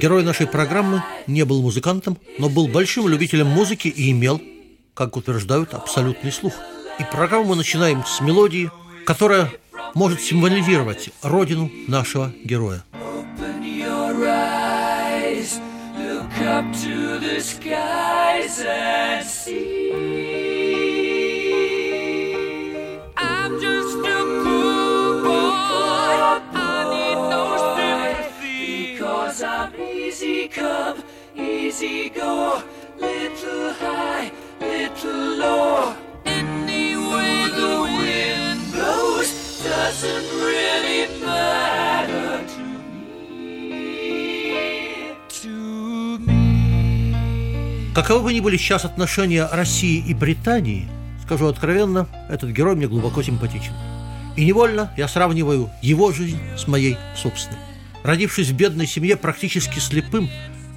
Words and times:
Герой 0.00 0.22
нашей 0.22 0.46
программы 0.46 1.02
не 1.26 1.44
был 1.44 1.62
музыкантом, 1.62 2.18
но 2.38 2.50
был 2.50 2.68
большим 2.68 3.08
любителем 3.08 3.46
музыки 3.46 3.88
и 3.88 4.10
имел, 4.10 4.42
как 4.94 5.16
утверждают, 5.16 5.72
абсолютный 5.72 6.32
слух. 6.32 6.54
И 6.98 7.04
программу 7.04 7.44
мы 7.44 7.56
начинаем 7.56 8.04
с 8.04 8.20
мелодии, 8.20 8.70
которая 9.06 9.50
может 9.94 10.20
символизировать 10.20 11.10
родину 11.22 11.70
нашего 11.88 12.32
героя. 12.44 12.84
up 16.46 16.72
to 16.72 17.18
the 17.18 17.40
skies 17.40 18.62
and 18.64 19.26
see. 19.26 20.55
Easy 31.76 32.10
go. 32.10 32.62
Little 32.98 33.72
high, 33.80 34.32
little 34.60 35.36
low. 35.36 35.94
Any 36.24 36.94
the 36.94 37.74
wind 37.98 38.60
blows 38.72 39.62
doesn't 39.62 40.28
really 40.40 41.08
matter 41.24 42.40
to 42.48 42.64
Каковы 47.94 48.22
бы 48.22 48.32
ни 48.32 48.40
были 48.40 48.56
сейчас 48.56 48.84
отношения 48.84 49.48
России 49.50 50.04
и 50.06 50.14
Британии, 50.14 50.88
скажу 51.24 51.46
откровенно, 51.46 52.06
этот 52.28 52.50
герой 52.50 52.76
мне 52.76 52.86
глубоко 52.88 53.22
симпатичен. 53.22 53.72
И 54.36 54.44
невольно 54.44 54.92
я 54.98 55.08
сравниваю 55.08 55.70
его 55.80 56.12
жизнь 56.12 56.38
с 56.56 56.66
моей 56.66 56.98
собственной. 57.16 57.58
Родившись 58.04 58.48
в 58.48 58.54
бедной 58.54 58.86
семье, 58.86 59.16
практически 59.16 59.78
слепым, 59.78 60.28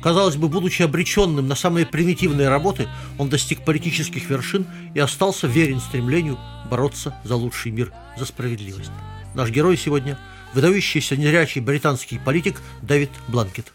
казалось 0.02 0.36
бы, 0.36 0.48
будучи 0.48 0.82
обреченным 0.82 1.48
на 1.48 1.56
самые 1.56 1.86
примитивные 1.86 2.50
работы, 2.50 2.88
он 3.18 3.30
достиг 3.30 3.64
политических 3.64 4.30
вершин 4.30 4.68
и 4.94 5.00
остался 5.00 5.48
верен 5.48 5.80
стремлению 5.80 6.38
бороться 6.70 7.16
за 7.24 7.36
лучший 7.36 7.72
мир, 7.72 7.92
за 8.18 8.26
справедливость. 8.26 8.92
Наш 9.34 9.50
герой 9.50 9.78
сегодня– 9.78 10.18
выдающийся 10.54 11.16
незрячий 11.16 11.62
британский 11.62 12.20
политик 12.20 12.62
Дэвид 12.82 13.12
Бланкет. 13.28 13.72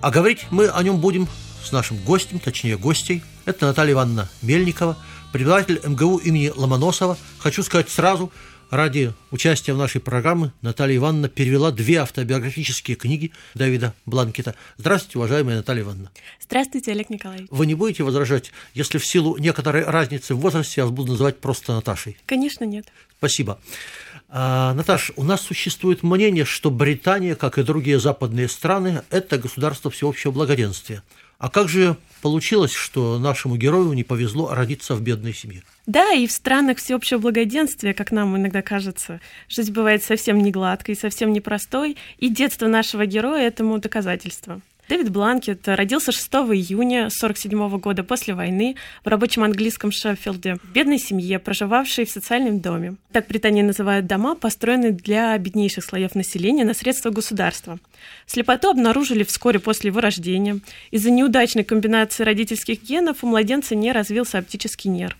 А 0.00 0.10
говорить 0.10 0.46
мы 0.50 0.68
о 0.68 0.82
нем 0.82 0.98
будем 1.00 1.26
с 1.62 1.72
нашим 1.72 1.96
гостем, 1.98 2.38
точнее 2.38 2.76
гостей. 2.76 3.22
Это 3.44 3.66
Наталья 3.66 3.92
Ивановна 3.92 4.28
Мельникова, 4.42 4.96
преподаватель 5.32 5.80
МГУ 5.84 6.18
имени 6.18 6.52
Ломоносова. 6.54 7.16
Хочу 7.38 7.62
сказать 7.62 7.90
сразу, 7.90 8.30
ради 8.70 9.12
участия 9.30 9.72
в 9.72 9.78
нашей 9.78 10.00
программе 10.00 10.52
Наталья 10.62 10.96
Ивановна 10.96 11.28
перевела 11.28 11.70
две 11.70 11.96
автобиографические 11.96 12.96
книги 12.96 13.32
Давида 13.54 13.94
Бланкета. 14.06 14.54
Здравствуйте, 14.76 15.18
уважаемая 15.18 15.56
Наталья 15.56 15.82
Ивановна. 15.82 16.10
Здравствуйте, 16.40 16.92
Олег 16.92 17.10
Николаевич. 17.10 17.48
Вы 17.50 17.66
не 17.66 17.74
будете 17.74 18.02
возражать, 18.02 18.52
если 18.74 18.98
в 18.98 19.06
силу 19.06 19.36
некоторой 19.38 19.84
разницы 19.84 20.34
в 20.34 20.40
возрасте 20.40 20.74
я 20.80 20.84
вас 20.84 20.94
буду 20.94 21.12
называть 21.12 21.38
просто 21.38 21.74
Наташей? 21.74 22.16
Конечно, 22.26 22.64
нет. 22.64 22.86
Спасибо. 23.18 23.58
А, 24.28 24.74
Наташ, 24.74 25.12
у 25.16 25.24
нас 25.24 25.40
существует 25.40 26.02
мнение, 26.02 26.44
что 26.44 26.70
Британия, 26.70 27.34
как 27.34 27.58
и 27.58 27.62
другие 27.62 27.98
западные 27.98 28.48
страны, 28.48 29.02
это 29.10 29.38
государство 29.38 29.90
всеобщего 29.90 30.32
благоденствия. 30.32 31.02
А 31.38 31.48
как 31.50 31.68
же 31.68 31.96
получилось, 32.20 32.72
что 32.72 33.18
нашему 33.20 33.56
герою 33.56 33.92
не 33.92 34.02
повезло 34.02 34.52
родиться 34.52 34.96
в 34.96 35.02
бедной 35.02 35.32
семье? 35.32 35.62
Да, 35.86 36.12
и 36.12 36.26
в 36.26 36.32
странах 36.32 36.78
всеобщего 36.78 37.18
благоденствия, 37.18 37.94
как 37.94 38.10
нам 38.10 38.36
иногда 38.36 38.60
кажется, 38.60 39.20
жизнь 39.48 39.72
бывает 39.72 40.02
совсем 40.02 40.38
не 40.42 40.50
гладкой, 40.50 40.96
совсем 40.96 41.32
непростой, 41.32 41.96
и 42.18 42.28
детство 42.28 42.66
нашего 42.66 43.06
героя 43.06 43.46
этому 43.46 43.78
доказательство. 43.78 44.60
Дэвид 44.88 45.10
Бланкет 45.10 45.68
родился 45.68 46.12
6 46.12 46.26
июня 46.32 47.08
1947 47.08 47.78
года 47.78 48.02
после 48.04 48.32
войны 48.32 48.76
в 49.04 49.08
рабочем 49.08 49.44
английском 49.44 49.92
Шеффилде, 49.92 50.54
в 50.54 50.72
бедной 50.72 50.98
семье, 50.98 51.38
проживавшей 51.38 52.06
в 52.06 52.10
социальном 52.10 52.60
доме. 52.60 52.96
Так 53.12 53.28
Британия 53.28 53.62
называют 53.62 54.06
дома, 54.06 54.34
построенные 54.34 54.92
для 54.92 55.36
беднейших 55.36 55.84
слоев 55.84 56.14
населения 56.14 56.64
на 56.64 56.72
средства 56.72 57.10
государства. 57.10 57.78
Слепоту 58.26 58.70
обнаружили 58.70 59.24
вскоре 59.24 59.58
после 59.58 59.88
его 59.88 60.00
рождения. 60.00 60.60
Из-за 60.90 61.10
неудачной 61.10 61.64
комбинации 61.64 62.24
родительских 62.24 62.82
генов 62.82 63.22
у 63.22 63.26
младенца 63.26 63.74
не 63.74 63.92
развился 63.92 64.38
оптический 64.38 64.90
нерв. 64.90 65.18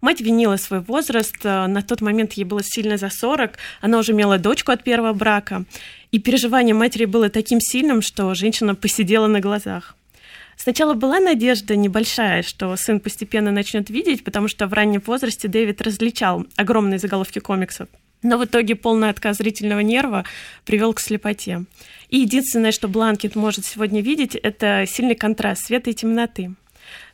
Мать 0.00 0.20
винила 0.20 0.56
свой 0.56 0.80
возраст, 0.80 1.42
на 1.44 1.82
тот 1.82 2.00
момент 2.00 2.34
ей 2.34 2.44
было 2.44 2.62
сильно 2.62 2.96
за 2.96 3.10
40, 3.10 3.58
она 3.80 3.98
уже 3.98 4.12
имела 4.12 4.38
дочку 4.38 4.72
от 4.72 4.82
первого 4.82 5.12
брака, 5.12 5.64
и 6.12 6.18
переживание 6.18 6.74
матери 6.74 7.04
было 7.04 7.28
таким 7.28 7.60
сильным, 7.60 8.02
что 8.02 8.34
женщина 8.34 8.74
посидела 8.74 9.26
на 9.26 9.40
глазах. 9.40 9.96
Сначала 10.56 10.94
была 10.94 11.20
надежда 11.20 11.76
небольшая, 11.76 12.42
что 12.42 12.74
сын 12.76 12.98
постепенно 12.98 13.52
начнет 13.52 13.90
видеть, 13.90 14.24
потому 14.24 14.48
что 14.48 14.66
в 14.66 14.72
раннем 14.72 15.02
возрасте 15.04 15.48
Дэвид 15.48 15.82
различал 15.82 16.46
огромные 16.56 16.98
заголовки 16.98 17.40
комиксов. 17.40 17.88
Но 18.22 18.38
в 18.38 18.44
итоге 18.46 18.74
полный 18.74 19.10
отказ 19.10 19.36
зрительного 19.36 19.80
нерва 19.80 20.24
привел 20.64 20.94
к 20.94 21.00
слепоте. 21.00 21.64
И 22.08 22.20
единственное, 22.20 22.72
что 22.72 22.88
Бланкет 22.88 23.36
может 23.36 23.66
сегодня 23.66 24.00
видеть, 24.00 24.34
это 24.34 24.84
сильный 24.88 25.14
контраст 25.14 25.66
света 25.66 25.90
и 25.90 25.94
темноты. 25.94 26.52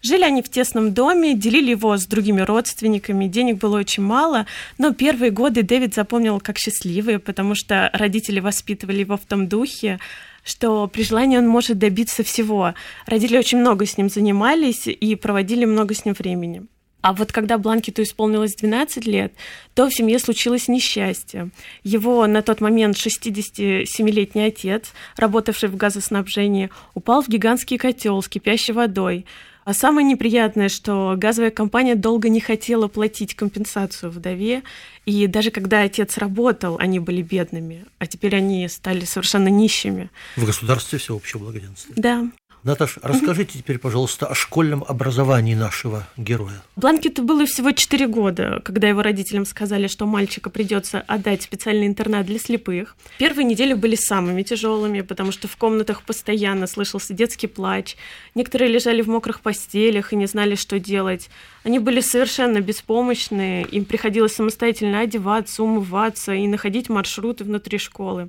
Жили 0.03 0.23
они 0.23 0.43
в 0.43 0.49
тесном 0.49 0.93
доме, 0.93 1.35
делили 1.35 1.71
его 1.71 1.97
с 1.97 2.07
другими 2.07 2.41
родственниками, 2.41 3.27
денег 3.27 3.59
было 3.59 3.79
очень 3.79 4.03
мало, 4.03 4.47
но 4.79 4.93
первые 4.93 5.31
годы 5.31 5.63
Дэвид 5.63 5.95
запомнил 5.95 6.41
как 6.41 6.59
счастливые, 6.59 7.19
потому 7.19 7.55
что 7.55 7.91
родители 7.93 8.41
воспитывали 8.41 9.01
его 9.01 9.17
в 9.17 9.27
том 9.27 9.49
духе, 9.49 9.99
что 10.45 10.87
при 10.89 11.03
желании 11.03 11.39
он 11.39 11.47
может 11.47 11.79
добиться 11.79 12.23
всего. 12.25 12.75
Родители 13.07 13.39
очень 13.39 13.59
много 13.59 13.87
с 13.87 13.97
ним 13.97 14.09
занимались 14.09 14.87
и 14.87 15.15
проводили 15.17 15.65
много 15.65 15.95
с 15.95 16.05
ним 16.05 16.15
времени. 16.15 16.63
А 17.03 17.13
вот 17.13 17.33
когда 17.33 17.59
Бланкету 17.59 18.03
исполнилось 18.03 18.55
12 18.55 19.07
лет, 19.07 19.35
то 19.75 19.89
в 19.89 19.95
семье 19.95 20.21
случилось 20.21 20.69
несчастье. 20.69 21.51
Его 21.83 22.27
на 22.29 22.43
тот 22.43 22.61
момент 22.61 22.97
67-летний 22.97 24.45
отец, 24.45 24.93
работавший 25.17 25.69
в 25.69 25.77
газоснабжении, 25.77 26.71
упал 26.95 27.23
в 27.23 27.29
гигантский 27.29 27.77
котел 27.77 28.23
с 28.23 28.29
кипящей 28.29 28.73
водой. 28.73 29.27
А 29.65 29.75
самое 29.75 30.07
неприятное, 30.07 30.69
что 30.69 31.15
газовая 31.17 31.51
компания 31.51 31.95
долго 31.95 32.29
не 32.29 32.41
хотела 32.41 32.89
платить 32.89 33.35
компенсацию 33.35 34.11
вдове, 34.11 34.63
и 35.07 35.27
даже 35.27 35.51
когда 35.51 35.83
отец 35.83 36.19
работал, 36.19 36.77
они 36.79 36.99
были 36.99 37.23
бедными, 37.23 37.85
а 37.99 38.07
теперь 38.07 38.37
они 38.37 38.67
стали 38.69 39.05
совершенно 39.05 39.49
нищими. 39.49 40.11
В 40.37 40.45
государстве 40.45 40.99
всеобщего 40.99 41.41
благоденствия. 41.41 41.95
Да. 41.97 42.29
Наташа, 42.65 43.01
расскажите 43.03 43.59
теперь, 43.59 43.79
пожалуйста, 43.79 44.27
о 44.27 44.37
школьном 44.37 44.85
образовании 44.87 45.55
нашего 45.55 46.07
героя. 46.17 46.63
Бланкету 46.77 47.25
было 47.25 47.45
всего 47.45 47.73
4 47.73 48.07
года, 48.07 48.61
когда 48.65 48.89
его 48.89 49.03
родителям 49.03 49.47
сказали, 49.47 49.89
что 49.89 50.07
мальчика 50.07 50.49
придется 50.49 51.01
отдать 51.01 51.41
в 51.41 51.45
специальный 51.45 51.89
интернат 51.89 52.25
для 52.27 52.39
слепых. 52.39 52.97
Первые 53.19 53.45
недели 53.47 53.73
были 53.73 53.97
самыми 53.97 54.45
тяжелыми, 54.45 55.01
потому 55.01 55.33
что 55.33 55.49
в 55.49 55.57
комнатах 55.57 56.03
постоянно 56.03 56.69
слышался 56.69 57.13
детский 57.13 57.49
плач. 57.49 57.97
Некоторые 58.37 58.71
лежали 58.71 59.03
в 59.03 59.09
мокрых 59.09 59.41
постелях 59.41 60.13
и 60.13 60.17
не 60.17 60.27
знали, 60.27 60.55
что 60.55 60.79
делать. 60.79 61.31
Они 61.65 61.81
были 61.81 62.01
совершенно 62.01 62.61
беспомощны, 62.61 63.67
им 63.73 63.85
приходилось 63.85 64.35
самостоятельно 64.35 65.01
одеваться, 65.01 65.65
умываться 65.65 66.33
и 66.33 66.47
находить 66.47 66.89
маршруты 66.89 67.43
внутри 67.43 67.79
школы. 67.79 68.29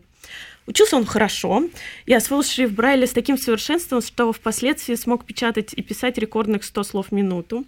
Учился 0.66 0.96
он 0.96 1.06
хорошо 1.06 1.64
и 2.06 2.14
освоил 2.14 2.44
шрифт 2.44 2.74
Брайля 2.74 3.06
с 3.06 3.12
таким 3.12 3.38
совершенством, 3.38 4.02
что 4.02 4.32
впоследствии 4.32 4.96
смог 4.96 5.26
печатать 5.26 5.74
и 5.74 5.82
писать 5.82 6.18
рекордных 6.18 6.64
100 6.64 6.84
слов 6.84 7.08
в 7.08 7.12
минуту. 7.12 7.66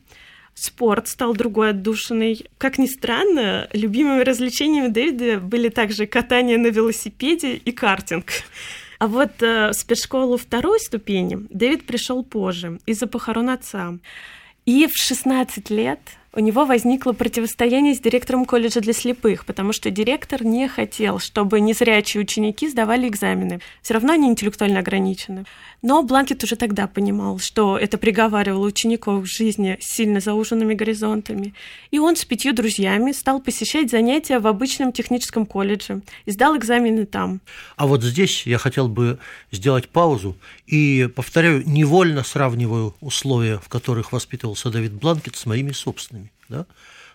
Спорт 0.53 1.09
стал 1.09 1.33
другой 1.33 1.71
отдушиной. 1.71 2.45
Как 2.57 2.77
ни 2.77 2.85
странно, 2.87 3.67
любимыми 3.73 4.23
развлечениями 4.23 4.87
Дэвида 4.87 5.41
были 5.41 5.67
также 5.67 6.07
катание 6.07 6.57
на 6.57 6.67
велосипеде 6.67 7.55
и 7.55 7.71
картинг. 7.73 8.31
А 8.97 9.07
вот 9.07 9.43
э, 9.43 9.71
в 9.71 9.73
спецшколу 9.73 10.37
второй 10.37 10.79
ступени 10.79 11.45
Дэвид 11.49 11.85
пришел 11.85 12.23
позже, 12.23 12.79
из-за 12.85 13.07
похорон 13.07 13.49
отца. 13.49 13.97
И 14.65 14.87
в 14.87 14.95
16 14.95 15.69
лет 15.69 15.99
у 16.35 16.39
него 16.41 16.65
возникло 16.65 17.13
противостояние 17.13 17.95
с 17.95 17.99
директором 17.99 18.45
колледжа 18.45 18.81
для 18.81 18.93
слепых, 18.93 19.45
потому 19.45 19.71
что 19.71 19.89
директор 19.89 20.43
не 20.43 20.67
хотел, 20.67 21.19
чтобы 21.19 21.61
незрячие 21.61 22.21
ученики 22.21 22.69
сдавали 22.69 23.07
экзамены. 23.07 23.61
Все 23.81 23.93
равно 23.93 24.13
они 24.13 24.27
интеллектуально 24.27 24.79
ограничены. 24.79 25.45
Но 25.81 26.03
Бланкет 26.03 26.43
уже 26.43 26.55
тогда 26.55 26.87
понимал, 26.87 27.39
что 27.39 27.77
это 27.77 27.97
приговаривало 27.97 28.65
учеников 28.65 29.23
к 29.23 29.27
жизни 29.27 29.77
с 29.79 29.95
сильно 29.95 30.19
зауженными 30.19 30.73
горизонтами. 30.73 31.53
И 31.91 31.99
он 31.99 32.15
с 32.15 32.25
пятью 32.25 32.53
друзьями 32.53 33.11
стал 33.13 33.39
посещать 33.39 33.89
занятия 33.89 34.39
в 34.39 34.47
обычном 34.47 34.91
техническом 34.91 35.45
колледже 35.45 36.01
и 36.25 36.31
сдал 36.31 36.57
экзамены 36.57 37.05
там. 37.05 37.39
А 37.77 37.87
вот 37.87 38.03
здесь 38.03 38.45
я 38.45 38.57
хотел 38.57 38.89
бы 38.89 39.19
сделать 39.51 39.87
паузу 39.87 40.35
и, 40.67 41.09
повторяю, 41.15 41.63
невольно 41.67 42.23
сравниваю 42.23 42.95
условия, 43.01 43.59
в 43.59 43.69
которых 43.69 44.11
воспитывался 44.11 44.69
Давид 44.69 44.93
Бланкет 44.93 45.35
с 45.35 45.45
моими 45.45 45.71
собственными. 45.71 46.31
Да? 46.49 46.65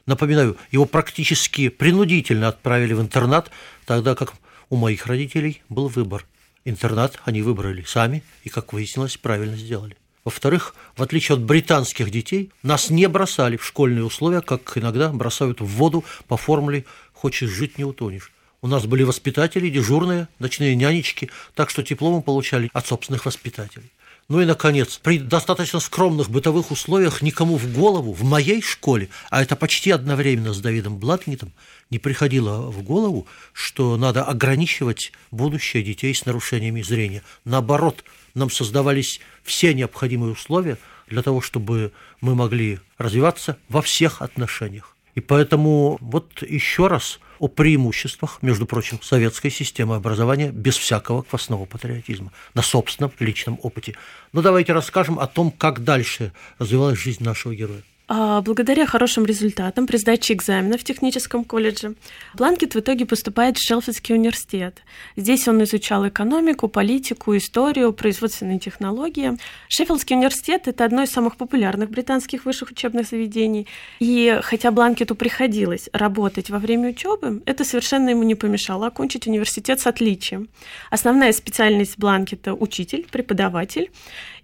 Напоминаю, 0.06 0.56
его 0.70 0.86
практически 0.86 1.68
принудительно 1.68 2.48
отправили 2.48 2.94
в 2.94 3.00
интернат, 3.00 3.50
тогда 3.86 4.14
как 4.14 4.34
у 4.68 4.76
моих 4.76 5.06
родителей 5.06 5.62
был 5.68 5.88
выбор– 5.88 6.26
Интернат 6.64 7.18
они 7.24 7.40
выбрали 7.40 7.82
сами 7.82 8.22
и, 8.44 8.50
как 8.50 8.72
выяснилось, 8.72 9.16
правильно 9.16 9.56
сделали. 9.56 9.96
Во-вторых, 10.24 10.74
в 10.94 11.02
отличие 11.02 11.36
от 11.36 11.42
британских 11.42 12.10
детей, 12.10 12.50
нас 12.62 12.90
не 12.90 13.08
бросали 13.08 13.56
в 13.56 13.64
школьные 13.64 14.04
условия, 14.04 14.42
как 14.42 14.76
иногда 14.76 15.10
бросают 15.10 15.62
в 15.62 15.66
воду 15.66 16.04
по 16.28 16.36
формуле 16.36 16.84
«хочешь 17.14 17.48
жить, 17.48 17.78
не 17.78 17.84
утонешь». 17.84 18.30
У 18.62 18.66
нас 18.66 18.84
были 18.84 19.02
воспитатели, 19.04 19.70
дежурные, 19.70 20.28
ночные 20.38 20.74
нянечки, 20.76 21.30
так 21.54 21.70
что 21.70 21.82
тепло 21.82 22.10
мы 22.14 22.22
получали 22.22 22.70
от 22.72 22.86
собственных 22.86 23.24
воспитателей. 23.24 23.90
Ну 24.28 24.40
и, 24.40 24.44
наконец, 24.44 24.98
при 24.98 25.18
достаточно 25.18 25.80
скромных 25.80 26.30
бытовых 26.30 26.70
условиях 26.70 27.20
никому 27.20 27.56
в 27.56 27.72
голову 27.72 28.12
в 28.12 28.22
моей 28.22 28.62
школе, 28.62 29.08
а 29.28 29.42
это 29.42 29.56
почти 29.56 29.90
одновременно 29.90 30.52
с 30.52 30.60
Давидом 30.60 30.98
Блатнитом, 30.98 31.52
не 31.90 31.98
приходило 31.98 32.70
в 32.70 32.82
голову, 32.82 33.26
что 33.52 33.96
надо 33.96 34.22
ограничивать 34.22 35.12
будущее 35.32 35.82
детей 35.82 36.14
с 36.14 36.26
нарушениями 36.26 36.82
зрения. 36.82 37.24
Наоборот, 37.44 38.04
нам 38.34 38.50
создавались 38.50 39.20
все 39.42 39.74
необходимые 39.74 40.32
условия 40.32 40.78
для 41.08 41.22
того, 41.22 41.40
чтобы 41.40 41.90
мы 42.20 42.36
могли 42.36 42.78
развиваться 42.98 43.58
во 43.68 43.82
всех 43.82 44.22
отношениях. 44.22 44.94
И 45.20 45.22
поэтому 45.22 45.98
вот 46.00 46.42
еще 46.42 46.86
раз– 46.86 47.20
о 47.40 47.48
преимуществах, 47.48 48.38
между 48.42 48.66
прочим, 48.66 49.00
советской 49.02 49.50
системы 49.50 49.96
образования 49.96 50.50
без 50.52 50.76
всякого 50.76 51.22
квасного 51.22 51.64
патриотизма, 51.64 52.32
на 52.54 52.62
собственном 52.62 53.12
личном 53.18 53.58
опыте. 53.62 53.96
Но 54.34 54.42
давайте 54.42 54.74
расскажем 54.74 55.18
о 55.18 55.26
том, 55.26 55.50
как 55.50 55.82
дальше 55.82 56.32
развивалась 56.58 56.98
жизнь 56.98 57.24
нашего 57.24 57.54
героя. 57.54 57.82
А, 58.12 58.40
благодаря 58.40 58.86
хорошим 58.86 59.24
результатам 59.24 59.86
при 59.86 59.96
сдаче 59.96 60.34
экзамена 60.34 60.76
в 60.76 60.82
техническом 60.82 61.44
колледже 61.44 61.94
Бланкет 62.34 62.74
в 62.74 62.80
итоге 62.80 63.06
поступает 63.06 63.56
в 63.56 63.64
Шелфидский 63.64 64.16
университет. 64.16 64.82
Здесь 65.14 65.46
он 65.46 65.62
изучал 65.62 66.08
экономику, 66.08 66.66
политику, 66.66 67.36
историю, 67.36 67.92
производственные 67.92 68.58
технологии. 68.58 69.38
Шеффилдский 69.68 70.16
университет– 70.16 70.62
это 70.66 70.84
одно 70.84 71.04
из 71.04 71.12
самых 71.12 71.36
популярных 71.36 71.88
британских 71.88 72.46
высших 72.46 72.72
учебных 72.72 73.06
заведений. 73.06 73.68
И 74.00 74.40
хотя 74.42 74.72
Бланкету 74.72 75.14
приходилось 75.14 75.88
работать 75.92 76.50
во 76.50 76.58
время 76.58 76.88
учебы, 76.88 77.44
это 77.46 77.64
совершенно 77.64 78.08
ему 78.08 78.24
не 78.24 78.34
помешало 78.34 78.88
окончить 78.88 79.28
университет 79.28 79.78
с 79.78 79.86
отличием. 79.86 80.48
Основная 80.90 81.30
специальность 81.30 81.96
Бланкета– 81.96 82.54
учитель, 82.54 83.06
преподаватель. 83.08 83.88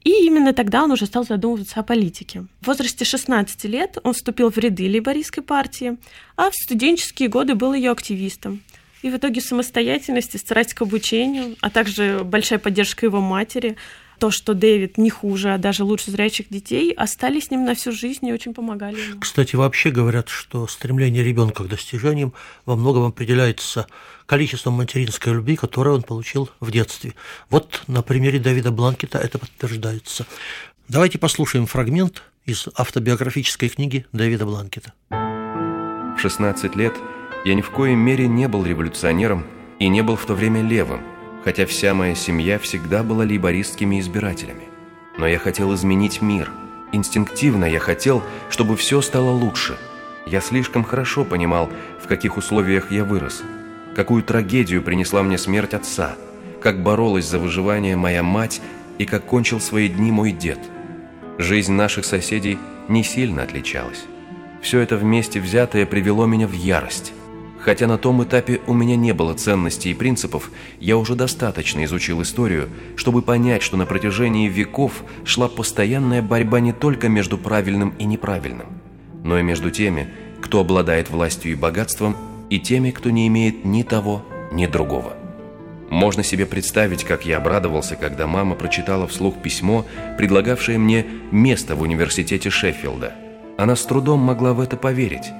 И 0.04 0.26
именно 0.26 0.52
тогда 0.52 0.84
он 0.84 0.92
уже 0.92 1.06
стал 1.06 1.24
задумываться 1.24 1.80
о 1.80 1.82
политике. 1.82 2.46
В 2.60 2.66
возрасте 2.66 3.04
16 3.04 3.64
лет 3.64 3.98
он 4.02 4.12
вступил 4.12 4.50
в 4.50 4.58
ряды 4.58 4.84
лейбористской 4.84 5.42
партии, 5.42 5.96
а 6.36 6.50
в 6.50 6.54
студенческие 6.54 7.28
годы 7.28 7.54
был 7.54 7.72
ее 7.72 7.90
активистом. 7.90 8.62
И 9.02 9.10
в 9.10 9.16
итоге 9.16 9.40
самостоятельность 9.40 10.34
и 10.34 10.38
страсть 10.38 10.74
к 10.74 10.82
обучению, 10.82 11.56
а 11.60 11.70
также 11.70 12.22
большая 12.24 12.58
поддержка 12.58 13.06
его 13.06 13.20
матери– 13.20 13.76
то, 14.18 14.30
что 14.30 14.54
Дэвид 14.54 14.98
не 14.98 15.10
хуже, 15.10 15.52
а 15.52 15.58
даже 15.58 15.84
лучше 15.84 16.10
зрячих 16.10 16.48
детей, 16.48 16.92
остались 16.92 17.46
с 17.46 17.50
ним 17.50 17.64
на 17.64 17.74
всю 17.74 17.92
жизнь 17.92 18.26
и 18.26 18.32
очень 18.32 18.54
помогали 18.54 18.98
ему. 18.98 19.20
Кстати, 19.20 19.56
вообще 19.56 19.90
говорят, 19.90 20.28
что 20.28 20.66
стремление 20.66 21.22
ребенка 21.22 21.64
к 21.64 21.68
достижениям 21.68 22.32
во 22.64 22.76
многом 22.76 23.04
определяется 23.04 23.86
количеством 24.26 24.74
материнской 24.74 25.32
любви, 25.32 25.56
которую 25.56 25.96
он 25.96 26.02
получил 26.02 26.50
в 26.60 26.70
детстве. 26.70 27.14
Вот 27.50 27.82
на 27.86 28.02
примере 28.02 28.38
Давида 28.38 28.70
Бланкета 28.70 29.18
это 29.18 29.38
подтверждается. 29.38 30.26
Давайте 30.88 31.18
послушаем 31.18 31.66
фрагмент 31.66 32.22
из 32.44 32.68
автобиографической 32.74 33.68
книги 33.68 34.06
Дэвида 34.12 34.46
Бланкета. 34.46 34.92
В 35.10 36.16
16 36.18 36.76
лет 36.76 36.94
я 37.44 37.54
ни 37.54 37.60
в 37.60 37.70
коей 37.70 37.94
мере 37.94 38.26
не 38.26 38.48
был 38.48 38.64
революционером 38.64 39.46
и 39.78 39.88
не 39.88 40.02
был 40.02 40.16
в 40.16 40.24
то 40.24 40.34
время 40.34 40.62
левым– 40.62 41.02
хотя 41.46 41.64
вся 41.64 41.94
моя 41.94 42.16
семья 42.16 42.58
всегда 42.58 43.04
была 43.04 43.22
лейбористскими 43.22 44.00
избирателями. 44.00 44.64
Но 45.16 45.28
я 45.28 45.38
хотел 45.38 45.72
изменить 45.76 46.20
мир. 46.20 46.50
Инстинктивно 46.90 47.66
я 47.66 47.78
хотел, 47.78 48.24
чтобы 48.50 48.76
все 48.76 49.00
стало 49.00 49.30
лучше. 49.30 49.78
Я 50.26 50.40
слишком 50.40 50.82
хорошо 50.82 51.24
понимал, 51.24 51.70
в 52.02 52.08
каких 52.08 52.36
условиях 52.36 52.90
я 52.90 53.04
вырос, 53.04 53.44
какую 53.94 54.24
трагедию 54.24 54.82
принесла 54.82 55.22
мне 55.22 55.38
смерть 55.38 55.72
отца, 55.72 56.16
как 56.60 56.82
боролась 56.82 57.28
за 57.28 57.38
выживание 57.38 57.94
моя 57.94 58.24
мать 58.24 58.60
и 58.98 59.06
как 59.06 59.24
кончил 59.24 59.60
свои 59.60 59.88
дни 59.88 60.10
мой 60.10 60.32
дед. 60.32 60.58
Жизнь 61.38 61.74
наших 61.74 62.06
соседей 62.06 62.58
не 62.88 63.04
сильно 63.04 63.44
отличалась. 63.44 64.04
Все 64.62 64.80
это 64.80 64.96
вместе 64.96 65.38
взятое 65.38 65.86
привело 65.86 66.26
меня 66.26 66.48
в 66.48 66.54
ярость. 66.54 67.12
Хотя 67.66 67.88
на 67.88 67.98
том 67.98 68.22
этапе 68.22 68.60
у 68.68 68.72
меня 68.72 68.94
не 68.94 69.12
было 69.12 69.34
ценностей 69.34 69.90
и 69.90 69.94
принципов, 69.94 70.52
я 70.78 70.96
уже 70.96 71.16
достаточно 71.16 71.84
изучил 71.84 72.22
историю, 72.22 72.68
чтобы 72.94 73.22
понять, 73.22 73.60
что 73.60 73.76
на 73.76 73.86
протяжении 73.86 74.48
веков 74.48 75.02
шла 75.24 75.48
постоянная 75.48 76.22
борьба 76.22 76.60
не 76.60 76.72
только 76.72 77.08
между 77.08 77.36
правильным 77.36 77.92
и 77.98 78.04
неправильным, 78.04 78.68
но 79.24 79.36
и 79.36 79.42
между 79.42 79.72
теми, 79.72 80.06
кто 80.40 80.60
обладает 80.60 81.10
властью 81.10 81.50
и 81.50 81.54
богатством, 81.56 82.16
и 82.50 82.60
теми, 82.60 82.92
кто 82.92 83.10
не 83.10 83.26
имеет 83.26 83.64
ни 83.64 83.82
того, 83.82 84.24
ни 84.52 84.66
другого. 84.66 85.14
Можно 85.90 86.22
себе 86.22 86.46
представить, 86.46 87.02
как 87.02 87.26
я 87.26 87.38
обрадовался, 87.38 87.96
когда 87.96 88.28
мама 88.28 88.54
прочитала 88.54 89.08
вслух 89.08 89.42
письмо, 89.42 89.84
предлагавшее 90.18 90.78
мне 90.78 91.04
место 91.32 91.74
в 91.74 91.82
университете 91.82 92.48
Шеффилда. 92.48 93.12
Она 93.58 93.74
с 93.74 93.84
трудом 93.84 94.20
могла 94.20 94.52
в 94.52 94.60
это 94.60 94.76
поверить. 94.76 95.32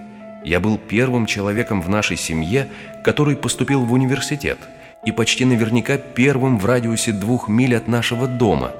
Я 0.46 0.60
был 0.60 0.78
первым 0.78 1.26
человеком 1.26 1.82
в 1.82 1.88
нашей 1.88 2.16
семье, 2.16 2.70
который 3.02 3.34
поступил 3.34 3.84
в 3.84 3.92
университет, 3.92 4.58
и 5.04 5.10
почти 5.10 5.44
наверняка 5.44 5.98
первым 5.98 6.60
в 6.60 6.64
радиусе 6.66 7.10
двух 7.10 7.48
миль 7.48 7.74
от 7.76 7.88
нашего 7.88 8.28
дома. 8.28 8.72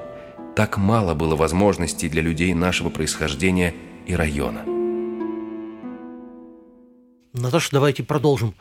Так 0.55 0.77
мало 0.77 1.13
было 1.13 1.35
возможностей 1.35 2.07
для 2.07 2.21
людей 2.21 2.53
нашего 2.53 2.89
происхождения 2.89 3.75
и 4.05 4.15
района. 4.15 4.63
Наташа, 7.33 7.69
давайте 7.73 8.01
продолжим. 8.01 8.55